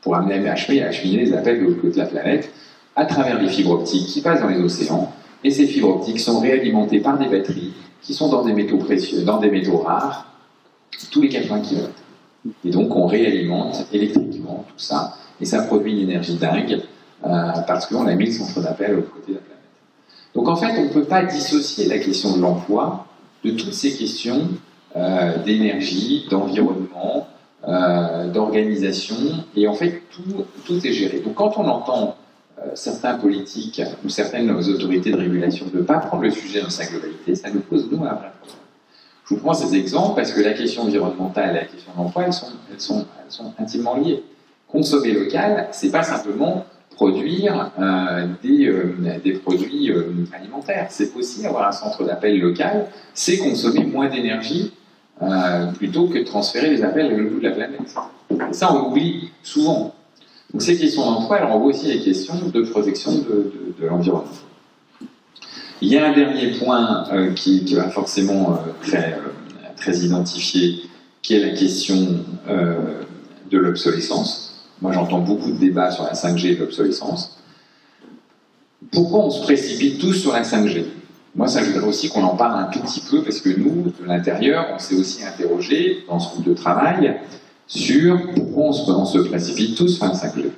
Pour 0.00 0.14
amener 0.14 0.48
à 0.48 0.52
acheminer 0.52 1.24
les 1.24 1.32
appels 1.32 1.60
de 1.60 1.64
l'autre 1.64 1.80
côté 1.80 1.94
de 1.94 1.98
la 1.98 2.06
planète 2.06 2.50
à 2.94 3.04
travers 3.06 3.40
les 3.40 3.48
fibres 3.48 3.72
optiques 3.72 4.06
qui 4.06 4.20
passent 4.20 4.40
dans 4.40 4.48
les 4.48 4.60
océans, 4.60 5.12
et 5.44 5.50
ces 5.50 5.66
fibres 5.66 5.96
optiques 5.96 6.20
sont 6.20 6.40
réalimentées 6.40 7.00
par 7.00 7.18
des 7.18 7.28
batteries 7.28 7.72
qui 8.02 8.14
sont 8.14 8.28
dans 8.28 8.44
des 8.44 8.52
métaux 8.52 8.78
précieux, 8.78 9.22
dans 9.22 9.38
des 9.38 9.50
métaux 9.50 9.78
rares, 9.78 10.26
tous 11.10 11.22
les 11.22 11.28
80 11.28 11.60
km. 11.60 11.90
Et 12.64 12.70
donc 12.70 12.94
on 12.94 13.06
réalimente 13.06 13.86
électriquement 13.92 14.64
tout 14.68 14.78
ça, 14.78 15.16
et 15.40 15.44
ça 15.44 15.62
produit 15.62 15.92
une 15.92 16.10
énergie 16.10 16.36
dingue, 16.36 16.82
euh, 17.26 17.52
parce 17.66 17.86
qu'on 17.86 18.06
a 18.06 18.14
mis 18.14 18.26
le 18.26 18.32
centre 18.32 18.60
d'appel 18.60 18.98
au 18.98 19.02
côté 19.02 19.32
de 19.32 19.34
la 19.34 19.40
planète. 19.40 19.58
Donc 20.34 20.48
en 20.48 20.56
fait, 20.56 20.78
on 20.78 20.84
ne 20.84 20.88
peut 20.88 21.04
pas 21.04 21.24
dissocier 21.24 21.86
la 21.88 21.98
question 21.98 22.36
de 22.36 22.42
l'emploi 22.42 23.06
de 23.44 23.50
toutes 23.52 23.72
ces 23.72 23.92
questions 23.92 24.48
euh, 24.96 25.42
d'énergie, 25.42 26.26
d'environnement, 26.30 27.28
euh, 27.66 28.28
d'organisation, 28.28 29.16
et 29.56 29.66
en 29.66 29.74
fait, 29.74 30.02
tout, 30.10 30.44
tout, 30.64 30.86
est 30.86 30.92
géré. 30.92 31.20
Donc 31.20 31.34
quand 31.34 31.58
on 31.58 31.66
entend 31.66 32.16
certains 32.74 33.14
politiques 33.14 33.80
ou 34.04 34.08
certaines 34.08 34.50
autorités 34.50 35.12
de 35.12 35.16
régulation 35.16 35.66
ne 35.72 35.80
pas 35.80 35.98
prendre 35.98 36.24
le 36.24 36.30
sujet 36.30 36.60
dans 36.60 36.70
sa 36.70 36.86
globalité, 36.86 37.36
ça 37.36 37.50
nous 37.50 37.60
pose, 37.60 37.88
nous, 37.90 38.04
un 38.04 38.14
vrai 38.14 38.30
problème. 38.40 38.67
Je 39.28 39.34
vous 39.34 39.40
prends 39.40 39.52
ces 39.52 39.74
exemples 39.74 40.16
parce 40.16 40.32
que 40.32 40.40
la 40.40 40.52
question 40.52 40.82
environnementale 40.82 41.50
et 41.50 41.54
la 41.54 41.64
question 41.64 41.92
d'emploi, 41.94 42.24
elles 42.24 42.32
sont, 42.32 42.46
elles, 42.72 42.80
sont, 42.80 43.52
intimement 43.58 43.96
liées. 43.96 44.22
Consommer 44.68 45.12
local, 45.12 45.68
c'est 45.70 45.90
pas 45.90 46.02
simplement 46.02 46.64
produire 46.96 47.70
des, 48.42 48.72
des, 49.22 49.32
produits 49.32 49.92
alimentaires. 50.34 50.86
C'est 50.88 51.14
aussi 51.14 51.46
avoir 51.46 51.68
un 51.68 51.72
centre 51.72 52.04
d'appel 52.04 52.40
local, 52.40 52.86
c'est 53.12 53.36
consommer 53.38 53.84
moins 53.84 54.08
d'énergie 54.08 54.72
plutôt 55.76 56.06
que 56.06 56.18
de 56.18 56.24
transférer 56.24 56.70
les 56.70 56.82
appels 56.82 57.14
le 57.14 57.24
bout 57.24 57.38
de 57.38 57.48
la 57.48 57.54
planète. 57.54 57.80
Et 58.30 58.52
ça, 58.52 58.74
on 58.74 58.90
oublie 58.90 59.30
souvent. 59.42 59.94
Donc 60.52 60.62
ces 60.62 60.78
questions 60.78 61.04
d'emploi, 61.04 61.38
elles 61.38 61.46
renvoient 61.46 61.68
aussi 61.68 61.86
les 61.86 62.00
questions 62.00 62.34
de 62.52 62.62
protection 62.62 63.12
de, 63.12 63.52
de 63.78 63.86
l'environnement. 63.86 64.30
Il 65.80 65.88
y 65.88 65.96
a 65.96 66.08
un 66.08 66.12
dernier 66.12 66.52
point 66.58 67.04
euh, 67.12 67.32
qui, 67.34 67.64
qui, 67.64 67.74
va 67.74 67.88
forcément 67.88 68.52
euh, 68.52 68.56
très, 68.82 69.12
euh, 69.12 69.68
très 69.76 69.98
identifié, 69.98 70.82
qui 71.22 71.34
est 71.34 71.40
la 71.40 71.56
question 71.56 72.24
de 73.50 73.58
l'obsolescence. 73.58 74.66
Moi, 74.80 74.92
j'entends 74.92 75.20
beaucoup 75.20 75.50
de 75.50 75.58
débats 75.58 75.90
sur 75.90 76.04
la 76.04 76.14
5G 76.14 76.46
et 76.46 76.56
l'obsolescence. 76.56 77.38
Pourquoi 78.90 79.20
on 79.20 79.30
se 79.30 79.42
précipite 79.42 80.00
tous 80.00 80.14
sur 80.14 80.32
la 80.32 80.42
5G 80.42 80.84
Moi, 81.34 81.48
ça, 81.48 81.60
je 81.62 81.78
aussi 81.80 82.08
qu'on 82.08 82.22
en 82.22 82.36
parle 82.36 82.60
un 82.60 82.66
tout 82.66 82.80
petit 82.80 83.00
peu, 83.00 83.22
parce 83.22 83.40
que 83.40 83.50
nous, 83.50 83.92
de 84.00 84.06
l'intérieur, 84.06 84.66
on 84.74 84.78
s'est 84.78 84.96
aussi 84.96 85.24
interrogé 85.24 86.04
dans 86.08 86.18
ce 86.18 86.30
groupe 86.32 86.46
de 86.46 86.54
travail 86.54 87.16
sur 87.66 88.18
pourquoi 88.34 88.64
on 88.64 89.04
se 89.04 89.18
précipite 89.18 89.76
tous 89.76 89.88
sur 89.88 90.06
la 90.06 90.12
5G. 90.12 90.50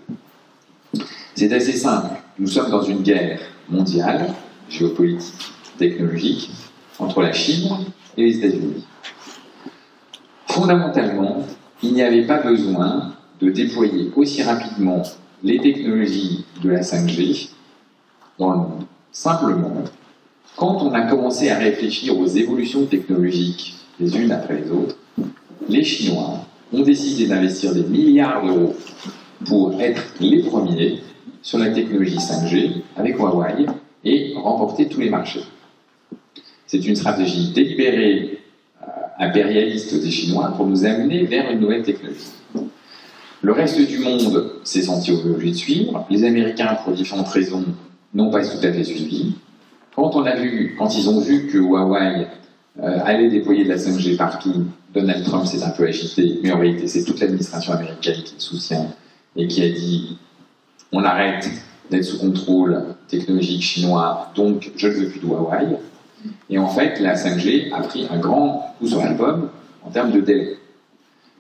C'est 1.35 1.53
assez 1.53 1.77
simple. 1.77 2.11
Nous 2.39 2.47
sommes 2.47 2.71
dans 2.71 2.83
une 2.83 3.03
guerre 3.03 3.41
mondiale 3.69 4.35
géopolitique, 4.71 5.35
technologique 5.79 6.51
entre 6.99 7.23
la 7.23 7.33
Chine 7.33 7.69
et 8.17 8.25
les 8.25 8.39
États-Unis. 8.39 8.85
Fondamentalement, 10.47 11.47
il 11.83 11.95
n'y 11.95 12.03
avait 12.03 12.27
pas 12.27 12.43
besoin 12.43 13.13
de 13.41 13.51
déployer 13.51 14.11
aussi 14.17 14.43
rapidement 14.43 15.03
les 15.43 15.59
technologies 15.59 16.45
de 16.63 16.71
la 16.71 16.81
5G 16.81 17.51
dans 18.39 18.51
le 18.51 18.57
monde. 18.59 18.85
Simplement, 19.13 19.85
quand 20.57 20.83
on 20.83 20.93
a 20.93 21.03
commencé 21.03 21.51
à 21.51 21.59
réfléchir 21.59 22.19
aux 22.19 22.27
évolutions 22.27 22.85
technologiques 22.85 23.77
les 23.99 24.17
unes 24.17 24.33
après 24.33 24.61
les 24.61 24.71
autres, 24.71 24.97
les 25.69 25.85
Chinois 25.85 26.45
ont 26.73 26.83
décidé 26.83 27.27
d'investir 27.27 27.75
des 27.75 27.83
milliards 27.83 28.45
d'euros 28.45 28.75
pour 29.47 29.81
être 29.81 30.03
les 30.21 30.43
premiers 30.43 31.01
sur 31.43 31.59
la 31.59 31.71
technologie 31.71 32.19
5G 32.19 32.83
avec 32.97 33.17
Huawei 33.17 33.67
et 34.05 34.35
remporter 34.37 34.89
tous 34.89 35.01
les 35.01 35.11
marchés. 35.11 35.45
C'est 36.67 36.87
une 36.87 36.97
stratégie 36.97 37.53
délibérée, 37.53 38.39
euh, 38.83 38.87
impérialiste 39.19 40.01
des 40.01 40.11
Chinois 40.11 40.53
pour 40.57 40.67
nous 40.67 40.85
amener 40.85 41.25
vers 41.25 41.51
une 41.51 41.61
nouvelle 41.61 41.83
technologie. 41.83 42.33
Le 43.43 43.53
reste 43.53 43.81
du 43.81 43.99
monde 43.99 44.53
s'est 44.65 44.83
senti 44.83 45.13
obligé 45.13 45.51
de 45.51 45.57
suivre. 45.57 46.07
Les 46.11 46.25
Américains, 46.25 46.77
pour 46.85 46.93
différentes 46.93 47.29
raisons, 47.29 47.65
n'ont 48.15 48.31
pas 48.31 48.47
tout 48.47 48.59
à 48.63 48.73
fait 48.73 48.85
suivi. 48.85 49.35
Quand, 49.97 50.15
on 50.15 50.25
a 50.25 50.37
vu, 50.37 50.77
quand 50.79 50.97
ils 50.97 51.09
ont 51.09 51.21
vu 51.21 51.47
que 51.47 51.59
Huawei 51.59 52.27
euh, 52.83 52.99
allait 53.05 53.31
déployer 53.31 53.65
de 53.65 53.71
la 53.71 53.77
5G 53.77 54.17
partout, 54.17 54.67
Donald 54.93 55.25
Trump 55.25 55.47
s'est 55.47 55.63
un 55.63 55.71
peu 55.71 55.87
agité, 55.87 56.41
mais 56.43 56.53
en 56.53 56.59
réalité, 56.59 56.87
c'est 56.87 57.05
toute 57.05 57.21
l'administration 57.21 57.73
américaine 57.73 58.23
qui 58.25 58.35
le 58.35 58.41
soutient 58.41 58.87
et 59.37 59.47
qui 59.47 59.63
a 59.63 59.69
dit 59.69 60.19
on 60.93 61.05
arrête 61.05 61.49
d'être 61.91 62.05
sous 62.05 62.19
contrôle 62.19 62.85
technologique 63.11 63.63
chinois, 63.63 64.31
donc 64.35 64.71
je 64.77 64.89
ne 64.89 64.93
veux 64.93 65.09
plus 65.09 65.21
de 65.21 65.27
Huawei. 65.27 65.77
Et 66.49 66.59
en 66.59 66.69
fait, 66.69 67.01
la 67.01 67.15
5G 67.15 67.73
a 67.73 67.83
pris 67.83 68.07
un 68.11 68.19
grand 68.19 68.75
coup 68.79 68.87
sur 68.87 68.99
l'album 68.99 69.49
en 69.83 69.91
termes 69.91 70.13
de 70.13 70.21
délai. 70.21 70.57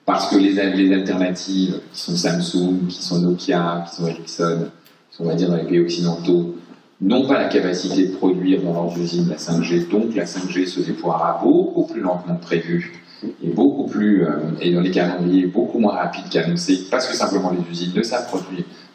Parce 0.06 0.28
que 0.28 0.36
les, 0.36 0.58
alternatives, 0.58 1.80
qui 1.92 2.00
sont 2.00 2.16
Samsung, 2.16 2.86
qui 2.88 3.02
sont 3.02 3.20
Nokia, 3.20 3.84
qui 3.88 3.96
sont 3.96 4.06
Ericsson, 4.06 4.66
qui 5.10 5.16
sont, 5.16 5.24
on 5.24 5.28
va 5.28 5.34
dire, 5.34 5.48
dans 5.48 5.56
les 5.56 5.64
pays 5.64 5.80
occidentaux, 5.80 6.56
n'ont 7.00 7.26
pas 7.26 7.38
la 7.38 7.48
capacité 7.48 8.08
de 8.08 8.16
produire 8.16 8.62
dans 8.62 8.72
leurs 8.72 8.98
usines 8.98 9.28
la 9.28 9.36
5G, 9.36 9.88
donc 9.88 10.14
la 10.14 10.24
5G 10.24 10.66
se 10.66 10.80
déploiera 10.80 11.40
beaucoup 11.42 11.84
plus 11.84 12.00
lentement 12.00 12.36
que 12.36 12.42
prévu 12.42 13.02
et 13.42 13.48
beaucoup 13.48 13.86
plus, 13.86 14.24
euh, 14.24 14.38
et 14.60 14.72
dans 14.72 14.80
les 14.80 14.90
calendriers 14.90 15.46
beaucoup 15.46 15.78
moins 15.78 15.94
rapides 15.94 16.28
qu'annoncé, 16.30 16.86
parce 16.90 17.06
que 17.06 17.14
simplement 17.14 17.50
les 17.50 17.70
usines 17.70 17.92
ne 17.94 18.02
savent 18.02 18.28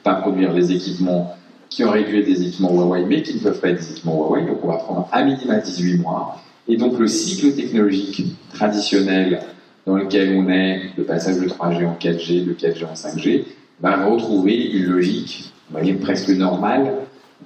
pas 0.03 0.15
produire 0.15 0.53
les 0.53 0.71
équipements 0.71 1.35
qui 1.69 1.83
ont 1.83 1.91
réduit 1.91 2.23
des 2.23 2.41
équipements 2.41 2.71
Huawei, 2.71 3.05
mais 3.05 3.21
qui 3.21 3.35
ne 3.35 3.39
peuvent 3.39 3.59
pas 3.59 3.69
être 3.69 3.79
des 3.79 3.91
équipements 3.91 4.17
Huawei. 4.17 4.45
Donc 4.45 4.63
on 4.63 4.67
va 4.67 4.77
prendre 4.77 5.09
un 5.11 5.25
minimum 5.25 5.59
18 5.59 5.97
mois. 5.97 6.41
Et 6.67 6.77
donc 6.77 6.97
le 6.99 7.07
cycle 7.07 7.53
technologique 7.53 8.35
traditionnel 8.53 9.41
dans 9.85 9.95
lequel 9.95 10.35
on 10.35 10.49
est, 10.49 10.91
le 10.97 11.03
passage 11.03 11.37
de 11.37 11.47
3G 11.47 11.85
en 11.85 11.95
4G, 11.95 12.45
de 12.45 12.53
4G 12.53 12.85
en 12.85 12.93
5G, 12.93 13.43
va 13.81 14.03
retrouver 14.05 14.55
une 14.55 14.85
logique, 14.85 15.53
presque 16.01 16.29
normale, 16.29 16.93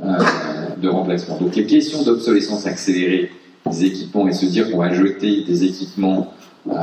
euh, 0.01 0.17
de 0.77 0.87
remplacement. 0.87 1.37
Donc 1.37 1.55
les 1.55 1.65
questions 1.65 2.03
d'obsolescence 2.03 2.65
accélérée 2.65 3.31
des 3.69 3.85
équipements 3.85 4.27
et 4.27 4.33
se 4.33 4.45
dire 4.45 4.71
qu'on 4.71 4.77
va 4.77 4.93
jeter 4.93 5.43
des 5.43 5.63
équipements 5.65 6.33
euh, 6.69 6.73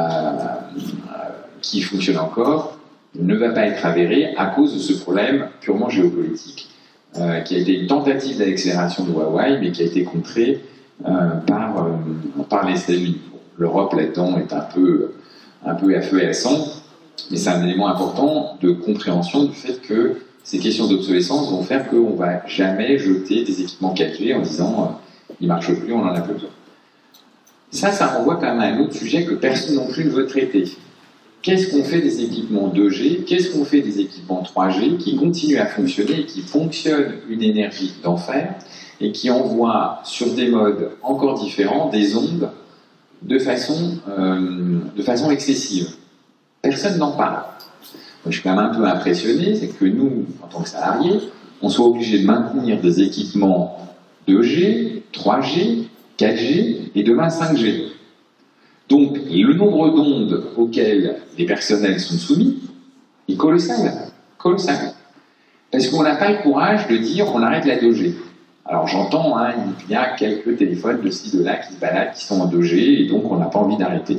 qui 1.62 1.80
fonctionnent 1.80 2.18
encore 2.18 2.78
ne 3.18 3.34
va 3.34 3.50
pas 3.50 3.66
être 3.66 3.86
avéré 3.86 4.34
à 4.36 4.46
cause 4.46 4.74
de 4.74 4.78
ce 4.78 4.92
problème 4.92 5.48
purement 5.60 5.88
géopolitique 5.88 6.68
euh, 7.18 7.40
qui 7.40 7.56
a 7.56 7.58
été 7.58 7.72
une 7.80 7.86
tentative 7.86 8.38
d'accélération 8.38 9.04
de 9.04 9.12
Huawei, 9.12 9.58
mais 9.60 9.72
qui 9.72 9.82
a 9.82 9.86
été 9.86 10.04
contrée 10.04 10.60
euh, 11.06 11.30
par, 11.46 11.84
euh, 11.84 12.42
par 12.48 12.68
les 12.68 12.78
États-Unis. 12.80 13.20
L'Europe 13.58 13.94
là-dedans 13.94 14.38
est 14.38 14.52
un 14.52 14.60
peu, 14.60 15.12
un 15.64 15.74
peu 15.74 15.96
à 15.96 16.02
feu 16.02 16.22
et 16.22 16.28
à 16.28 16.32
sang, 16.32 16.66
mais 17.30 17.36
c'est 17.36 17.50
un 17.50 17.62
élément 17.64 17.88
important 17.88 18.58
de 18.60 18.70
compréhension 18.70 19.44
du 19.44 19.54
fait 19.54 19.80
que 19.80 20.16
ces 20.44 20.58
questions 20.58 20.86
d'obsolescence 20.88 21.50
vont 21.50 21.62
faire 21.62 21.88
qu'on 21.88 22.10
ne 22.10 22.16
va 22.16 22.46
jamais 22.46 22.98
jeter 22.98 23.44
des 23.44 23.62
équipements 23.62 23.94
4G 23.94 24.36
en 24.36 24.40
disant 24.40 25.00
ils 25.40 25.48
ne 25.48 25.48
marchent 25.48 25.74
plus, 25.74 25.92
on 25.92 26.02
en 26.02 26.14
a 26.14 26.20
plus 26.20 26.34
besoin. 26.34 26.50
Ça, 27.70 27.92
ça 27.92 28.06
renvoie 28.06 28.36
quand 28.36 28.54
même 28.54 28.60
à 28.60 28.66
un 28.66 28.78
autre 28.80 28.94
sujet 28.94 29.24
que 29.24 29.34
personne 29.34 29.74
non 29.74 29.86
plus 29.86 30.04
ne 30.04 30.10
veut 30.10 30.26
traiter. 30.26 30.64
Qu'est-ce 31.46 31.70
qu'on 31.70 31.84
fait 31.84 32.00
des 32.00 32.24
équipements 32.24 32.72
2G 32.74 33.22
Qu'est-ce 33.22 33.52
qu'on 33.52 33.64
fait 33.64 33.80
des 33.80 34.00
équipements 34.00 34.42
3G 34.42 34.96
qui 34.96 35.14
continuent 35.14 35.60
à 35.60 35.66
fonctionner 35.66 36.22
et 36.22 36.26
qui 36.26 36.42
fonctionnent 36.42 37.12
une 37.28 37.40
énergie 37.40 37.94
d'enfer 38.02 38.56
et 39.00 39.12
qui 39.12 39.30
envoient 39.30 40.00
sur 40.02 40.34
des 40.34 40.48
modes 40.48 40.90
encore 41.04 41.38
différents 41.38 41.88
des 41.88 42.16
ondes 42.16 42.50
de 43.22 43.38
façon, 43.38 43.96
euh, 44.08 44.80
de 44.96 45.02
façon 45.02 45.30
excessive 45.30 45.90
Personne 46.62 46.98
n'en 46.98 47.12
parle. 47.12 47.44
Moi, 47.44 48.30
je 48.30 48.32
suis 48.32 48.42
quand 48.42 48.56
même 48.56 48.64
un 48.64 48.74
peu 48.74 48.84
impressionné, 48.84 49.54
c'est 49.54 49.68
que 49.68 49.84
nous, 49.84 50.26
en 50.42 50.48
tant 50.48 50.62
que 50.62 50.68
salariés, 50.68 51.20
on 51.62 51.68
soit 51.68 51.86
obligé 51.86 52.18
de 52.18 52.26
maintenir 52.26 52.80
des 52.80 53.02
équipements 53.02 53.78
2G, 54.26 55.02
3G, 55.12 55.84
4G 56.18 56.90
et 56.96 57.04
demain 57.04 57.28
5G. 57.28 57.85
Donc, 58.88 59.18
le 59.28 59.54
nombre 59.54 59.90
d'ondes 59.90 60.44
auxquelles 60.56 61.16
les 61.36 61.46
personnels 61.46 61.98
sont 61.98 62.16
soumis 62.16 62.58
est 63.28 63.36
colossal. 63.36 63.92
Colossal. 64.38 64.92
Parce 65.72 65.88
qu'on 65.88 66.02
n'a 66.02 66.16
pas 66.16 66.30
le 66.30 66.38
courage 66.38 66.86
de 66.86 66.96
dire 66.96 67.26
on 67.34 67.42
arrête 67.42 67.64
la 67.64 67.76
2G. 67.76 68.14
Alors 68.64 68.86
j'entends, 68.88 69.38
hein, 69.38 69.52
il 69.86 69.92
y 69.92 69.96
a 69.96 70.16
quelques 70.16 70.56
téléphones 70.56 71.00
de 71.00 71.10
ci, 71.10 71.36
de 71.36 71.42
là 71.42 71.56
qui 71.56 71.74
se 71.74 71.80
baladent, 71.80 72.14
qui 72.14 72.24
sont 72.24 72.40
en 72.40 72.48
2G, 72.48 73.04
et 73.04 73.08
donc 73.08 73.30
on 73.30 73.36
n'a 73.36 73.46
pas 73.46 73.58
envie 73.58 73.76
d'arrêter. 73.76 74.18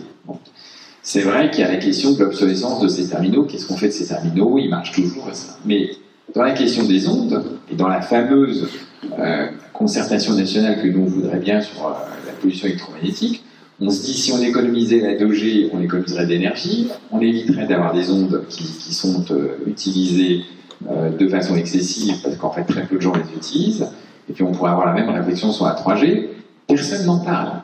C'est 1.01 1.21
vrai 1.21 1.49
qu'il 1.49 1.61
y 1.61 1.63
a 1.63 1.71
la 1.71 1.77
question 1.77 2.11
de 2.13 2.19
l'obsolescence 2.19 2.81
de 2.81 2.87
ces 2.87 3.09
terminaux. 3.09 3.43
Qu'est-ce 3.43 3.65
qu'on 3.65 3.77
fait 3.77 3.87
de 3.87 3.93
ces 3.93 4.07
terminaux? 4.07 4.57
Ils 4.57 4.69
marchent 4.69 4.91
toujours. 4.91 5.29
Mais 5.65 5.91
dans 6.35 6.43
la 6.43 6.51
question 6.51 6.83
des 6.83 7.07
ondes, 7.07 7.43
et 7.71 7.75
dans 7.75 7.87
la 7.87 8.01
fameuse 8.01 8.69
euh, 9.17 9.47
concertation 9.73 10.33
nationale 10.33 10.81
que 10.81 10.87
nous 10.87 11.05
voudrait 11.05 11.39
bien 11.39 11.61
sur 11.61 11.85
euh, 11.85 11.91
la 12.25 12.33
pollution 12.33 12.67
électromagnétique, 12.67 13.43
on 13.79 13.89
se 13.89 14.03
dit 14.03 14.13
si 14.13 14.31
on 14.31 14.41
économisait 14.41 14.99
la 14.99 15.13
2G, 15.13 15.69
on 15.71 15.81
économiserait 15.81 16.25
d'énergie, 16.25 16.89
on 17.11 17.21
éviterait 17.21 17.67
d'avoir 17.67 17.93
des 17.93 18.09
ondes 18.11 18.43
qui, 18.49 18.93
sont 18.93 19.23
euh, 19.31 19.57
utilisées 19.67 20.41
euh, 20.89 21.15
de 21.15 21.27
façon 21.27 21.55
excessive 21.55 22.15
parce 22.23 22.35
qu'en 22.37 22.51
fait 22.51 22.63
très 22.63 22.85
peu 22.85 22.95
de 22.95 23.01
gens 23.01 23.13
les 23.13 23.37
utilisent, 23.37 23.87
et 24.29 24.33
puis 24.33 24.43
on 24.43 24.51
pourrait 24.51 24.71
avoir 24.71 24.87
la 24.87 24.93
même 24.93 25.09
réflexion 25.09 25.51
sur 25.51 25.65
la 25.65 25.75
3G. 25.75 26.29
Personne 26.67 27.05
n'en 27.05 27.19
parle. 27.19 27.61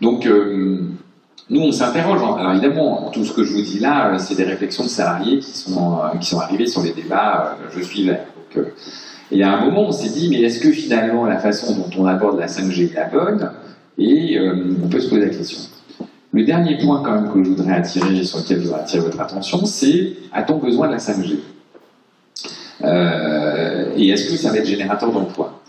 Donc 0.00 0.26
euh, 0.26 0.80
nous 1.50 1.60
on 1.60 1.72
s'interroge. 1.72 2.20
Alors 2.38 2.52
évidemment, 2.52 3.10
tout 3.12 3.24
ce 3.24 3.32
que 3.34 3.44
je 3.44 3.52
vous 3.52 3.62
dis 3.62 3.80
là, 3.80 4.18
c'est 4.18 4.34
des 4.34 4.44
réflexions 4.44 4.84
de 4.84 4.88
salariés 4.88 5.40
qui 5.40 5.56
sont, 5.56 5.98
qui 6.18 6.26
sont 6.26 6.40
arrivés 6.40 6.66
sur 6.66 6.82
les 6.82 6.92
débats, 6.92 7.58
je 7.76 7.82
suis 7.82 8.06
vert. 8.06 8.24
Donc, 8.56 8.64
et 9.32 9.44
à 9.44 9.52
un 9.52 9.64
moment, 9.64 9.82
on 9.82 9.92
s'est 9.92 10.08
dit, 10.08 10.28
mais 10.28 10.40
est-ce 10.42 10.58
que 10.58 10.72
finalement 10.72 11.24
la 11.24 11.38
façon 11.38 11.76
dont 11.76 11.90
on 11.96 12.06
aborde 12.06 12.40
la 12.40 12.46
5G 12.46 12.90
est 12.90 12.94
la 12.94 13.04
bonne? 13.04 13.52
Et 14.00 14.38
euh, 14.38 14.54
on 14.82 14.88
peut 14.88 14.98
se 14.98 15.08
poser 15.08 15.26
la 15.26 15.28
question. 15.28 15.58
Le 16.32 16.44
dernier 16.44 16.78
point 16.78 17.02
quand 17.04 17.12
même 17.12 17.32
que 17.32 17.44
je 17.44 17.50
voudrais 17.50 17.74
attirer, 17.74 18.24
sur 18.24 18.38
lequel 18.38 18.58
je 18.58 18.64
voudrais 18.64 18.80
attirer 18.80 19.02
votre 19.02 19.20
attention, 19.20 19.66
c'est 19.66 20.14
a-t-on 20.32 20.58
besoin 20.58 20.86
de 20.86 20.92
la 20.92 20.98
5G 20.98 21.36
euh, 22.82 23.92
Et 23.96 24.08
est-ce 24.08 24.30
que 24.30 24.36
ça 24.36 24.50
va 24.50 24.58
être 24.58 24.66
générateur 24.66 25.12
d'emploi? 25.12 25.60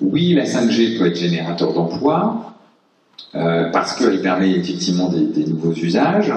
Oui, 0.00 0.32
la 0.34 0.44
5G 0.44 0.98
peut 0.98 1.06
être 1.06 1.16
générateur 1.16 1.72
d'emploi 1.72 2.54
euh, 3.34 3.70
parce 3.70 3.94
qu'elle 3.94 4.20
permet 4.20 4.52
effectivement 4.52 5.08
des, 5.08 5.44
nouveaux 5.46 5.72
usages. 5.72 6.32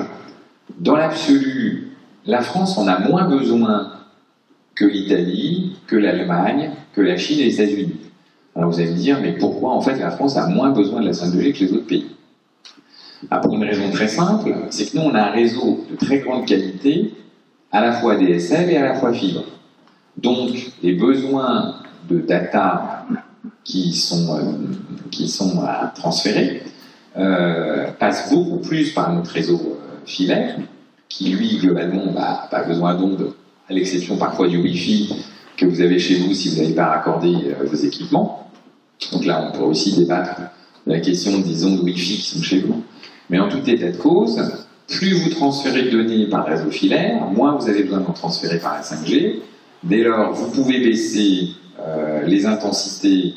Dans 0.80 0.96
l'absolu, 0.96 1.92
la 2.26 2.42
France 2.42 2.78
en 2.78 2.88
a 2.88 3.00
moins 3.00 3.28
besoin 3.28 3.92
que 4.74 4.86
l'Italie, 4.86 5.76
que 5.86 5.96
l'Allemagne, 5.96 6.72
que 6.94 7.02
la 7.02 7.18
Chine 7.18 7.40
et 7.40 7.46
les 7.46 7.62
États-Unis. 7.62 8.07
Alors 8.58 8.72
vous 8.72 8.80
allez 8.80 8.90
me 8.90 8.96
dire, 8.96 9.20
mais 9.22 9.34
pourquoi 9.34 9.72
en 9.72 9.82
fait 9.82 10.00
la 10.00 10.10
France 10.10 10.36
a 10.36 10.48
moins 10.48 10.72
besoin 10.72 11.02
de 11.02 11.06
la 11.06 11.12
5G 11.12 11.54
que 11.54 11.60
les 11.60 11.74
autres 11.74 11.86
pays? 11.86 12.08
Ah, 13.30 13.38
Pour 13.40 13.54
une 13.54 13.64
raison 13.64 13.92
très 13.92 14.08
simple, 14.08 14.52
c'est 14.72 14.92
que 14.92 14.98
nous 14.98 15.04
on 15.04 15.14
a 15.14 15.22
un 15.22 15.32
réseau 15.32 15.86
de 15.92 15.96
très 15.96 16.20
grande 16.20 16.46
qualité, 16.46 17.14
à 17.72 17.82
la 17.82 17.92
fois 17.92 18.16
DSL 18.16 18.72
et 18.72 18.78
à 18.78 18.86
la 18.86 18.96
fois 18.96 19.14
fibre. 19.14 19.44
Donc 20.18 20.50
les 20.82 20.94
besoins 20.94 21.76
de 22.10 22.20
data 22.20 23.06
qui 23.64 23.94
sont, 23.94 24.36
euh, 24.36 24.42
qui 25.12 25.28
sont 25.28 25.62
à 25.62 25.92
transférer 25.94 26.64
euh, 27.16 27.92
passent 28.00 28.32
beaucoup 28.32 28.58
plus 28.58 28.92
par 28.92 29.14
notre 29.14 29.32
réseau 29.32 29.60
euh, 29.60 29.98
filaire, 30.06 30.58
qui 31.10 31.30
lui 31.30 31.60
globalement 31.60 32.12
n'a 32.12 32.48
pas 32.50 32.64
besoin 32.64 32.96
d'ondes 32.96 33.34
à 33.70 33.74
l'exception 33.74 34.18
parfois 34.18 34.48
du 34.48 34.58
Wi-Fi 34.58 35.14
que 35.58 35.66
vous 35.66 35.82
avez 35.82 36.00
chez 36.00 36.16
vous 36.20 36.34
si 36.34 36.50
vous 36.50 36.62
n'avez 36.62 36.74
pas 36.74 36.86
raccordé 36.86 37.34
euh, 37.34 37.66
vos 37.66 37.76
équipements. 37.76 38.47
Donc 39.12 39.26
là, 39.26 39.50
on 39.50 39.58
peut 39.58 39.64
aussi 39.64 39.96
débattre 39.96 40.40
de 40.86 40.94
la 40.94 41.00
question 41.00 41.40
des 41.40 41.66
ondes 41.66 41.80
Wi-Fi 41.82 42.18
qui 42.18 42.38
sont 42.38 42.42
chez 42.42 42.60
vous. 42.60 42.84
Mais 43.30 43.40
en 43.40 43.50
tout 43.50 43.68
état 43.70 43.92
de 43.92 43.98
cause, 43.98 44.42
plus 44.88 45.14
vous 45.14 45.30
transférez 45.30 45.84
de 45.84 45.92
données 45.92 46.28
par 46.28 46.46
réseau 46.46 46.72
filaire, 46.72 47.26
moins 47.26 47.56
vous 47.58 47.70
avez 47.70 47.84
besoin 47.84 48.00
d'en 48.00 48.14
transférer 48.14 48.60
par 48.60 48.74
la 48.74 48.82
5G. 48.82 49.40
Dès 49.84 50.04
lors, 50.04 50.34
vous 50.34 50.50
pouvez 50.52 50.80
baisser 50.80 51.50
euh, 51.80 52.24
les 52.24 52.46
intensités 52.46 53.36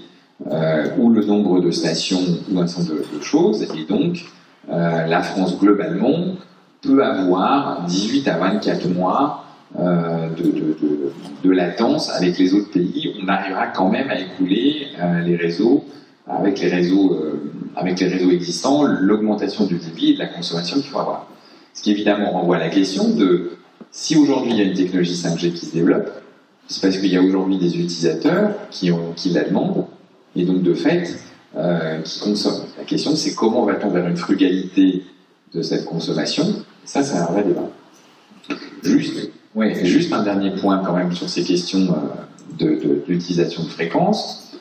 euh, 0.50 0.96
ou 0.98 1.10
le 1.10 1.24
nombre 1.24 1.60
de 1.60 1.70
stations 1.70 2.22
ou 2.50 2.58
un 2.60 2.66
certain 2.66 2.94
nombre 2.94 3.18
de, 3.18 3.22
choses. 3.22 3.62
Et 3.62 3.84
donc, 3.84 4.24
la 4.68 5.22
France, 5.22 5.58
globalement, 5.58 6.36
peut 6.82 7.04
avoir 7.04 7.84
18 7.86 8.28
à 8.28 8.38
24 8.38 8.88
mois 8.88 9.44
euh, 9.78 10.28
de, 11.44 11.50
latence 11.50 12.10
avec 12.10 12.38
les 12.38 12.54
autres 12.54 12.70
pays, 12.70 13.14
on 13.22 13.28
arrivera 13.28 13.68
quand 13.68 13.88
même 13.88 14.10
à 14.10 14.18
écouler 14.18 14.88
euh, 15.00 15.20
les 15.20 15.36
réseaux 15.36 15.84
avec 16.26 16.60
les 16.60 16.68
réseaux, 16.68 17.14
euh, 17.14 17.40
avec 17.76 18.00
les 18.00 18.08
réseaux 18.08 18.30
existants, 18.30 18.82
l'augmentation 18.82 19.66
du 19.66 19.76
débit 19.76 20.10
et 20.10 20.14
de 20.14 20.18
la 20.18 20.26
consommation 20.26 20.76
qu'il 20.76 20.90
faut 20.90 20.98
avoir. 20.98 21.28
Ce 21.74 21.82
qui 21.82 21.92
évidemment 21.92 22.32
renvoie 22.32 22.56
à 22.56 22.58
la 22.58 22.68
question 22.68 23.10
de 23.10 23.52
si 23.92 24.16
aujourd'hui 24.16 24.52
il 24.52 24.58
y 24.58 24.60
a 24.60 24.64
une 24.64 24.74
technologie 24.74 25.14
5G 25.14 25.52
qui 25.52 25.66
se 25.66 25.72
développe, 25.72 26.10
c'est 26.66 26.82
parce 26.82 26.98
qu'il 26.98 27.12
y 27.12 27.16
a 27.16 27.22
aujourd'hui 27.22 27.58
des 27.58 27.76
utilisateurs 27.76 28.54
qui, 28.70 28.90
ont, 28.90 29.12
qui 29.14 29.30
la 29.30 29.44
demandent 29.44 29.86
et 30.34 30.44
donc 30.44 30.62
de 30.62 30.74
fait 30.74 31.16
qui 32.04 32.20
consomment. 32.20 32.64
La 32.78 32.84
question 32.84 33.14
c'est 33.16 33.34
comment 33.34 33.64
va-t-on 33.64 33.90
vers 33.90 34.06
une 34.06 34.16
frugalité 34.16 35.04
de 35.54 35.62
cette 35.62 35.84
consommation? 35.84 36.44
Ça, 36.84 37.02
c'est 37.02 37.16
un 37.16 37.26
vrai 37.26 37.42
débat. 37.44 37.68
Juste 38.82 39.30
oui, 39.56 39.84
juste 39.84 40.12
un 40.12 40.22
dernier 40.22 40.50
point 40.52 40.78
quand 40.78 40.94
même 40.94 41.12
sur 41.12 41.28
ces 41.28 41.42
questions 41.42 41.88
euh, 42.60 43.00
d'utilisation 43.08 43.62
de, 43.62 43.68
de, 43.68 43.72
fréquences, 43.72 44.52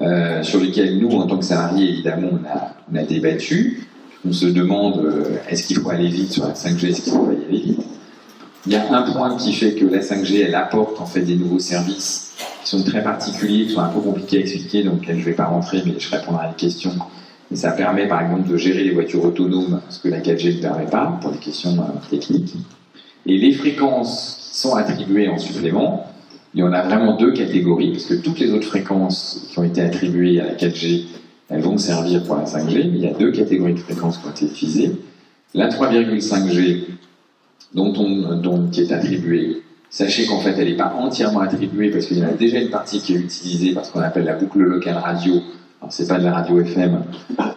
euh, 0.00 0.42
sur 0.42 0.60
lesquelles 0.60 0.98
nous, 0.98 1.10
en 1.10 1.26
tant 1.26 1.38
que 1.38 1.44
salariés, 1.44 1.90
évidemment, 1.90 2.30
on 2.90 2.96
a, 2.96 3.02
débattu. 3.02 3.88
On 4.26 4.32
se 4.32 4.46
demande 4.46 5.04
euh, 5.04 5.36
est-ce 5.48 5.66
qu'il 5.66 5.76
faut 5.76 5.90
aller 5.90 6.08
vite 6.08 6.32
sur 6.32 6.46
la 6.46 6.54
5G, 6.54 6.88
est-ce 6.88 7.02
qu'il 7.02 7.12
faut 7.12 7.26
aller 7.26 7.46
vite? 7.50 7.80
Il 8.66 8.72
y 8.72 8.76
a 8.76 8.90
un 8.90 9.02
point 9.02 9.36
qui 9.36 9.52
fait 9.52 9.74
que 9.74 9.84
la 9.84 10.00
5G, 10.00 10.46
elle 10.46 10.54
apporte 10.54 11.00
en 11.00 11.06
fait 11.06 11.20
des 11.20 11.36
nouveaux 11.36 11.58
services 11.58 12.32
qui 12.62 12.70
sont 12.70 12.82
très 12.82 13.02
particuliers, 13.02 13.66
qui 13.66 13.74
sont 13.74 13.80
un 13.80 13.88
peu 13.88 14.00
compliqués 14.00 14.38
à 14.38 14.40
expliquer, 14.40 14.82
donc 14.82 15.04
je 15.06 15.12
ne 15.12 15.22
vais 15.22 15.32
pas 15.32 15.46
rentrer, 15.46 15.82
mais 15.84 15.94
je 15.98 16.10
répondrai 16.10 16.46
à 16.46 16.48
une 16.48 16.56
question. 16.56 16.92
Et 17.52 17.56
ça 17.56 17.72
permet 17.72 18.08
par 18.08 18.22
exemple 18.22 18.48
de 18.48 18.56
gérer 18.56 18.82
les 18.84 18.92
voitures 18.92 19.24
autonomes, 19.24 19.80
ce 19.90 20.00
que 20.00 20.08
la 20.08 20.20
4G 20.20 20.56
ne 20.56 20.62
permet 20.62 20.86
pas, 20.86 21.18
pour 21.20 21.32
des 21.32 21.38
questions 21.38 21.76
techniques. 22.10 22.54
Et 23.26 23.36
les 23.36 23.52
fréquences 23.52 24.37
sont 24.58 24.74
attribuées 24.74 25.28
en 25.28 25.38
supplément. 25.38 26.06
Il 26.54 26.60
y 26.60 26.62
en 26.62 26.72
a 26.72 26.82
vraiment 26.82 27.16
deux 27.16 27.32
catégories, 27.32 27.92
parce 27.92 28.06
que 28.06 28.14
toutes 28.14 28.40
les 28.40 28.50
autres 28.52 28.66
fréquences 28.66 29.46
qui 29.50 29.58
ont 29.58 29.64
été 29.64 29.80
attribuées 29.80 30.40
à 30.40 30.46
la 30.46 30.54
4G, 30.54 31.04
elles 31.48 31.60
vont 31.60 31.78
servir 31.78 32.24
pour 32.24 32.36
la 32.36 32.44
5G, 32.44 32.90
mais 32.90 32.98
il 32.98 33.00
y 33.00 33.06
a 33.06 33.12
deux 33.12 33.30
catégories 33.30 33.74
de 33.74 33.78
fréquences 33.78 34.18
qui 34.18 34.26
ont 34.26 34.30
été 34.30 34.46
utilisées. 34.46 34.96
La 35.54 35.68
3,5G, 35.68 36.84
dont 37.74 37.92
on, 37.96 38.36
dont, 38.36 38.66
qui 38.68 38.80
est 38.80 38.92
attribuée, 38.92 39.62
sachez 39.90 40.26
qu'en 40.26 40.40
fait, 40.40 40.54
elle 40.58 40.68
n'est 40.68 40.76
pas 40.76 40.92
entièrement 40.98 41.40
attribuée, 41.40 41.90
parce 41.90 42.06
qu'il 42.06 42.18
y 42.18 42.24
en 42.24 42.28
a 42.28 42.32
déjà 42.32 42.58
une 42.58 42.70
partie 42.70 43.00
qui 43.00 43.14
est 43.14 43.18
utilisée 43.18 43.74
par 43.74 43.84
ce 43.84 43.92
qu'on 43.92 44.00
appelle 44.00 44.24
la 44.24 44.34
boucle 44.34 44.58
locale 44.58 44.96
radio. 44.96 45.34
Alors, 45.80 45.92
c'est 45.92 46.08
pas 46.08 46.18
de 46.18 46.24
la 46.24 46.32
radio 46.32 46.60
FM, 46.60 47.04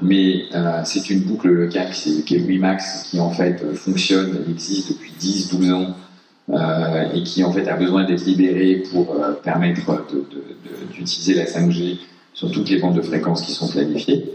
mais 0.04 0.44
euh, 0.54 0.82
c'est 0.84 1.10
une 1.10 1.22
boucle 1.22 1.50
locale 1.50 1.90
qui 1.90 2.20
est, 2.20 2.22
qui 2.22 2.38
WiMAX, 2.38 3.08
qui 3.10 3.20
en 3.20 3.32
fait 3.32 3.60
fonctionne, 3.74 4.38
elle 4.46 4.52
existe 4.52 4.90
depuis 4.90 5.12
10-12 5.20 5.74
ans, 5.74 5.88
euh, 5.88 6.11
et 7.14 7.24
qui 7.24 7.44
en 7.44 7.52
fait 7.52 7.68
a 7.68 7.76
besoin 7.76 8.04
d'être 8.04 8.26
libéré 8.26 8.84
pour 8.92 9.16
euh, 9.16 9.34
permettre 9.34 10.06
d'utiliser 10.94 11.34
la 11.34 11.46
5G 11.46 12.00
sur 12.34 12.52
toutes 12.52 12.70
les 12.70 12.80
bandes 12.80 12.96
de 12.96 13.02
fréquences 13.02 13.42
qui 13.42 13.52
sont 13.52 13.68
planifiées. 13.68 14.34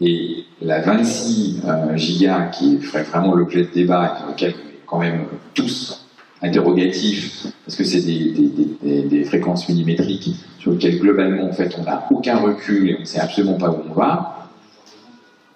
Et 0.00 0.44
la 0.60 0.80
26 0.80 1.62
euh, 1.64 1.96
giga, 1.96 2.50
qui 2.52 2.78
ferait 2.78 3.02
vraiment 3.02 3.34
l'objet 3.34 3.62
de 3.62 3.70
débat 3.72 4.14
et 4.14 4.18
sur 4.18 4.28
lequel 4.28 4.54
on 4.54 4.68
est 4.68 4.80
quand 4.86 4.98
même 4.98 5.26
tous 5.54 6.06
interrogatifs, 6.40 7.46
parce 7.64 7.76
que 7.76 7.84
c'est 7.84 8.00
des, 8.00 9.24
fréquences 9.24 9.68
millimétriques 9.68 10.34
sur 10.58 10.72
lesquelles 10.72 10.98
globalement 10.98 11.48
en 11.48 11.52
fait 11.52 11.74
on 11.78 11.84
n'a 11.84 12.06
aucun 12.10 12.36
recul 12.36 12.90
et 12.90 12.96
on 12.96 13.00
ne 13.00 13.04
sait 13.04 13.20
absolument 13.20 13.54
pas 13.54 13.70
où 13.70 13.82
on 13.88 13.94
va. 13.94 14.50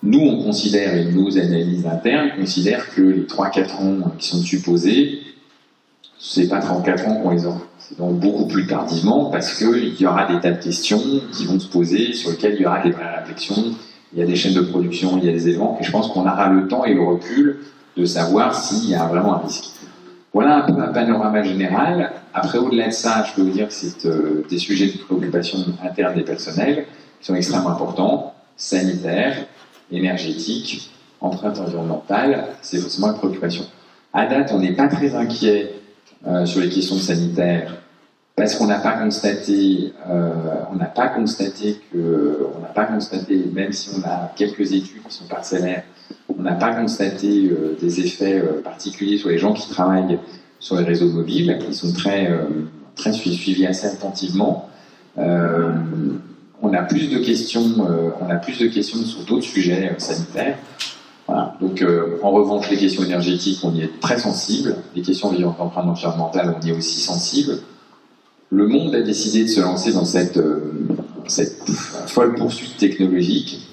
Nous, 0.03 0.21
on 0.21 0.43
considère, 0.43 0.95
et 0.95 1.07
nos 1.07 1.37
analyses 1.37 1.87
internes 1.87 2.31
considèrent 2.39 2.95
que 2.95 3.03
les 3.03 3.23
3-4 3.23 3.77
ans 3.77 4.13
qui 4.19 4.29
sont 4.29 4.39
supposés 4.39 5.21
c'est 6.29 6.49
pas 6.49 6.59
34 6.59 7.09
ans 7.09 7.15
qu'on 7.23 7.31
les 7.31 7.47
aura. 7.47 7.61
C'est 7.79 7.99
donc 7.99 8.19
beaucoup 8.19 8.47
plus 8.47 8.67
tardivement 8.67 9.31
parce 9.31 9.55
qu'il 9.55 10.01
y 10.01 10.07
aura 10.07 10.27
des 10.27 10.41
tas 10.41 10.51
de 10.51 10.63
questions 10.63 11.01
qui 11.33 11.47
vont 11.47 11.59
se 11.61 11.69
poser, 11.69 12.13
sur 12.13 12.31
lesquelles 12.31 12.55
il 12.57 12.63
y 12.63 12.67
aura 12.67 12.81
des 12.83 12.91
vraies 12.91 13.19
réflexions. 13.21 13.75
Il 14.13 14.19
y 14.19 14.23
a 14.23 14.27
des 14.27 14.35
chaînes 14.35 14.55
de 14.55 14.63
production, 14.63 15.19
il 15.19 15.25
y 15.25 15.29
a 15.29 15.33
des 15.33 15.49
éléments, 15.49 15.79
et 15.81 15.85
je 15.85 15.91
pense 15.91 16.09
qu'on 16.09 16.23
aura 16.23 16.49
le 16.49 16.69
temps 16.69 16.85
et 16.85 16.95
le 16.95 17.03
recul 17.03 17.59
de 17.97 18.05
savoir 18.05 18.55
s'il 18.55 18.91
y 18.91 18.95
a 18.95 19.05
vraiment 19.07 19.35
un 19.35 19.39
risque. 19.39 19.67
Voilà 20.33 20.65
un 20.65 20.73
peu 20.73 20.81
un 20.81 20.89
panorama 20.89 21.43
général. 21.43 22.13
Après, 22.35 22.59
au-delà 22.59 22.89
de 22.89 22.93
ça, 22.93 23.25
je 23.25 23.35
peux 23.35 23.43
vous 23.43 23.53
dire 23.53 23.69
que 23.69 23.75
c'est 23.75 24.05
euh, 24.07 24.45
des 24.51 24.59
sujets 24.59 24.89
de 24.89 24.99
préoccupation 24.99 25.59
interne 25.83 26.19
et 26.19 26.23
personnelle 26.23 26.87
qui 27.21 27.27
sont 27.27 27.35
extrêmement 27.35 27.71
importants, 27.71 28.35
sanitaires, 28.57 29.47
énergétiques, 29.91 30.91
empreinte 31.21 31.59
environnementale, 31.59 32.49
c'est 32.63 32.79
forcément 32.79 33.09
une 33.09 33.19
préoccupation. 33.19 33.65
À 34.13 34.27
date, 34.27 34.51
on 34.53 34.59
n'est 34.59 34.73
pas 34.73 34.89
très 34.89 35.15
inquiet 35.15 35.76
sur 36.45 36.61
les 36.61 36.69
questions 36.69 36.99
sanitaires 36.99 37.77
parce 38.37 38.55
qu'on 38.55 38.67
n'a 38.67 38.79
pas 38.79 38.93
constaté, 38.93 39.95
euh, 40.11 40.31
on 40.71 40.77
n'a 40.77 40.85
pas 40.85 41.09
constaté 41.09 41.81
que, 41.91 42.47
on 42.55 42.61
n'a 42.61 42.69
pas 42.69 42.85
constaté, 42.85 43.51
même 43.53 43.73
si 43.73 43.89
on 43.97 44.07
a 44.07 44.31
quelques 44.37 44.73
études 44.73 45.03
qui 45.03 45.15
sont 45.15 45.25
parcellaires, 45.25 45.85
on 46.29 46.43
n'a 46.43 46.53
pas 46.53 46.75
constaté 46.75 47.49
euh, 47.49 47.79
des 47.81 48.01
effets 48.01 48.43
particuliers 48.63 49.17
sur 49.17 49.31
les 49.31 49.39
gens 49.39 49.55
qui 49.55 49.71
travaillent 49.71 50.19
sur 50.61 50.77
les 50.77 50.85
réseaux 50.85 51.09
mobiles. 51.09 51.59
Ils 51.67 51.75
sont 51.75 51.95
très, 51.95 52.31
très 52.95 53.13
suivis 53.13 53.67
assez 53.67 53.87
attentivement. 53.87 54.69
on 55.17 56.73
a 56.75 56.83
plus 56.83 57.11
de 57.11 57.19
questions, 57.19 57.65
on 58.21 58.31
a 58.31 58.37
plus 58.37 58.59
de 58.59 58.67
questions 58.67 58.99
sur 58.99 59.25
d'autres 59.25 59.45
sujets 59.45 59.95
sanitaires. 59.97 60.59
Donc, 61.61 61.83
euh, 61.83 62.19
en 62.23 62.31
revanche, 62.31 62.71
les 62.71 62.77
questions 62.77 63.03
énergétiques, 63.03 63.61
on 63.65 63.75
y 63.75 63.83
est 63.83 64.01
très 64.01 64.19
sensible. 64.19 64.77
Les 64.95 65.03
questions 65.03 65.33
d'empreinte 65.33 65.87
environnementale, 65.87 66.55
on 66.57 66.65
y 66.65 66.71
est 66.71 66.77
aussi 66.77 67.01
sensible. 67.01 67.59
Le 68.51 68.69
monde 68.69 68.95
a 68.95 69.03
décidé 69.03 69.43
de 69.45 69.49
se 69.49 69.61
lancer 69.61 69.93
dans 69.93 70.05
cette, 70.05 70.37
euh, 70.37 70.73
cette 71.27 71.69
folle 72.07 72.35
poursuite 72.35 72.77
technologique. 72.77 73.69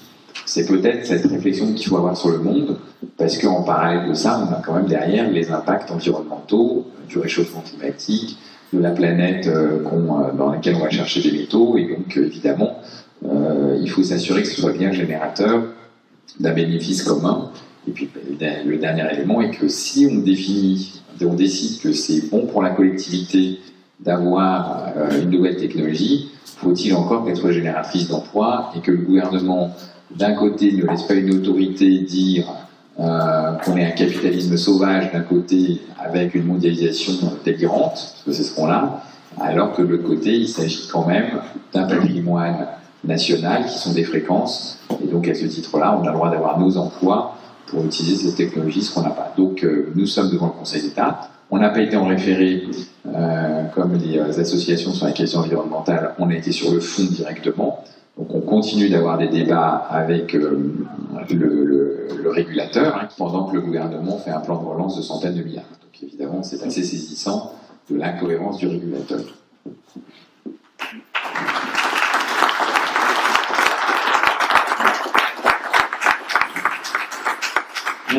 C'est 0.46 0.66
peut-être 0.66 1.06
cette 1.06 1.26
réflexion 1.26 1.74
qu'il 1.74 1.88
faut 1.88 1.98
avoir 1.98 2.18
sur 2.18 2.30
le 2.30 2.40
monde, 2.40 2.78
parce 3.18 3.38
qu'en 3.38 3.62
parallèle 3.62 4.10
de 4.10 4.14
ça, 4.16 4.46
on 4.46 4.52
a 4.52 4.62
quand 4.62 4.74
même 4.74 4.88
derrière 4.88 5.30
les 5.30 5.52
impacts 5.52 5.92
environnementaux 5.92 6.88
du 7.08 7.20
réchauffement 7.20 7.62
climatique, 7.62 8.38
de 8.74 8.80
la 8.80 8.90
planète 8.90 9.48
euh, 9.48 9.84
dans 10.36 10.52
laquelle 10.52 10.76
on 10.76 10.80
va 10.80 10.90
chercher 10.90 11.22
des 11.22 11.38
métaux, 11.38 11.78
et 11.78 11.96
donc 11.96 12.18
évidemment, 12.18 12.80
il 13.82 13.90
faut 13.90 14.04
s'assurer 14.04 14.42
que 14.42 14.50
ce 14.50 14.60
soit 14.60 14.74
bien 14.74 14.92
générateur 14.92 15.64
d'un 16.40 16.54
bénéfice 16.54 17.04
commun. 17.04 17.52
Et 17.88 17.92
puis 17.92 18.10
le 18.66 18.78
dernier 18.78 19.04
élément 19.14 19.42
est 19.42 19.52
que 19.52 19.68
si 19.68 20.08
on 20.10 20.20
définit, 20.20 21.02
on 21.22 21.34
décide 21.34 21.82
que 21.82 21.94
c'est 21.94 22.30
bon 22.30 22.46
pour 22.48 22.62
la 22.62 22.72
collectivité 22.72 23.60
d'avoir 24.00 24.88
euh, 24.98 25.22
une 25.22 25.30
nouvelle 25.30 25.58
technologie, 25.58 26.30
faut-il 26.58 26.94
encore 26.94 27.28
soit 27.36 27.52
génératrice 27.52 28.10
d'emplois 28.10 28.72
et 28.76 28.80
que 28.80 28.92
le 28.92 28.98
gouvernement, 28.98 29.72
d'un 30.16 30.34
côté, 30.34 30.72
ne 30.72 30.86
laisse 30.86 31.04
pas 31.04 31.14
une 31.14 31.34
autorité 31.34 32.00
dire 32.00 32.46
euh, 33.00 33.54
qu'on 33.64 33.78
est 33.78 33.86
un 33.86 33.92
capitalisme 33.92 34.58
sauvage 34.58 35.12
d'un 35.12 35.22
côté 35.22 35.82
avec 36.00 36.36
une 36.36 36.46
mondialisation 36.46 37.14
délirante, 37.44 37.94
parce 37.94 38.24
que 38.26 38.32
c'est 38.34 38.44
ce 38.44 38.56
qu'on 38.56 38.70
a, 38.70 39.04
alors 39.42 39.74
que 39.74 39.82
de 39.82 39.88
l'autre 39.88 40.04
côté, 40.04 40.36
il 40.36 40.48
s'agit 40.48 40.88
quand 40.92 41.08
même 41.08 41.40
d'un 41.74 41.88
patrimoine 41.88 42.68
nationales 43.04 43.66
qui 43.66 43.78
sont 43.78 43.94
des 43.94 44.04
fréquences. 44.04 44.80
Et 45.04 45.08
donc, 45.08 45.28
à 45.28 45.34
ce 45.34 45.46
titre-là, 45.46 46.00
on 46.00 46.04
a 46.04 46.12
le 46.12 46.16
droit 46.16 46.30
d'avoir 46.30 46.60
nos 46.60 46.78
emplois 46.78 47.36
pour 47.68 47.84
utiliser 47.86 48.30
ces 48.30 48.36
technologies, 48.36 48.84
ce 48.84 48.94
qu'on 48.94 49.02
n'a 49.02 49.10
pas. 49.10 49.34
Donc, 49.38 49.64
euh, 49.64 49.92
nous 49.96 50.06
sommes 50.06 50.30
devant 50.30 50.48
le 50.48 50.54
Conseil 50.54 50.82
d'État. 50.82 51.30
On 51.52 51.60
n'a 51.60 51.70
pas 51.70 51.82
été 51.82 51.96
en 51.96 52.06
référé 52.06 52.64
euh, 53.06 53.66
comme 53.76 53.96
les 53.96 54.40
associations 54.40 54.92
sur 54.92 55.06
la 55.06 55.12
question 55.12 55.40
environnementale, 55.40 56.16
on 56.20 56.30
a 56.30 56.36
été 56.36 56.52
sur 56.52 56.72
le 56.72 56.80
fond 56.80 57.04
directement. 57.04 57.84
Donc 58.18 58.34
on 58.34 58.42
continue 58.42 58.90
d'avoir 58.90 59.18
des 59.18 59.28
débats 59.28 59.88
avec 59.90 60.34
le, 60.34 60.88
régulateur, 62.26 62.96
hein, 62.96 63.08
pendant 63.18 63.46
que 63.46 63.56
le 63.56 63.62
gouvernement 63.62 64.18
fait 64.18 64.32
un 64.32 64.40
plan 64.40 64.62
de 64.62 64.66
relance 64.66 64.96
de 64.96 65.02
centaines 65.02 65.36
de 65.36 65.44
milliards. 65.44 65.66
Donc 65.82 66.02
évidemment, 66.02 66.42
c'est 66.44 66.64
assez 66.64 66.84
saisissant 66.84 67.54
de 67.90 67.98
l'incohérence 67.98 68.58
du 68.58 68.68
régulateur. 68.68 69.20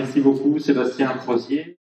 Merci 0.05 0.21
beaucoup, 0.21 0.59
Sébastien 0.59 1.15
Crozier. 1.15 1.73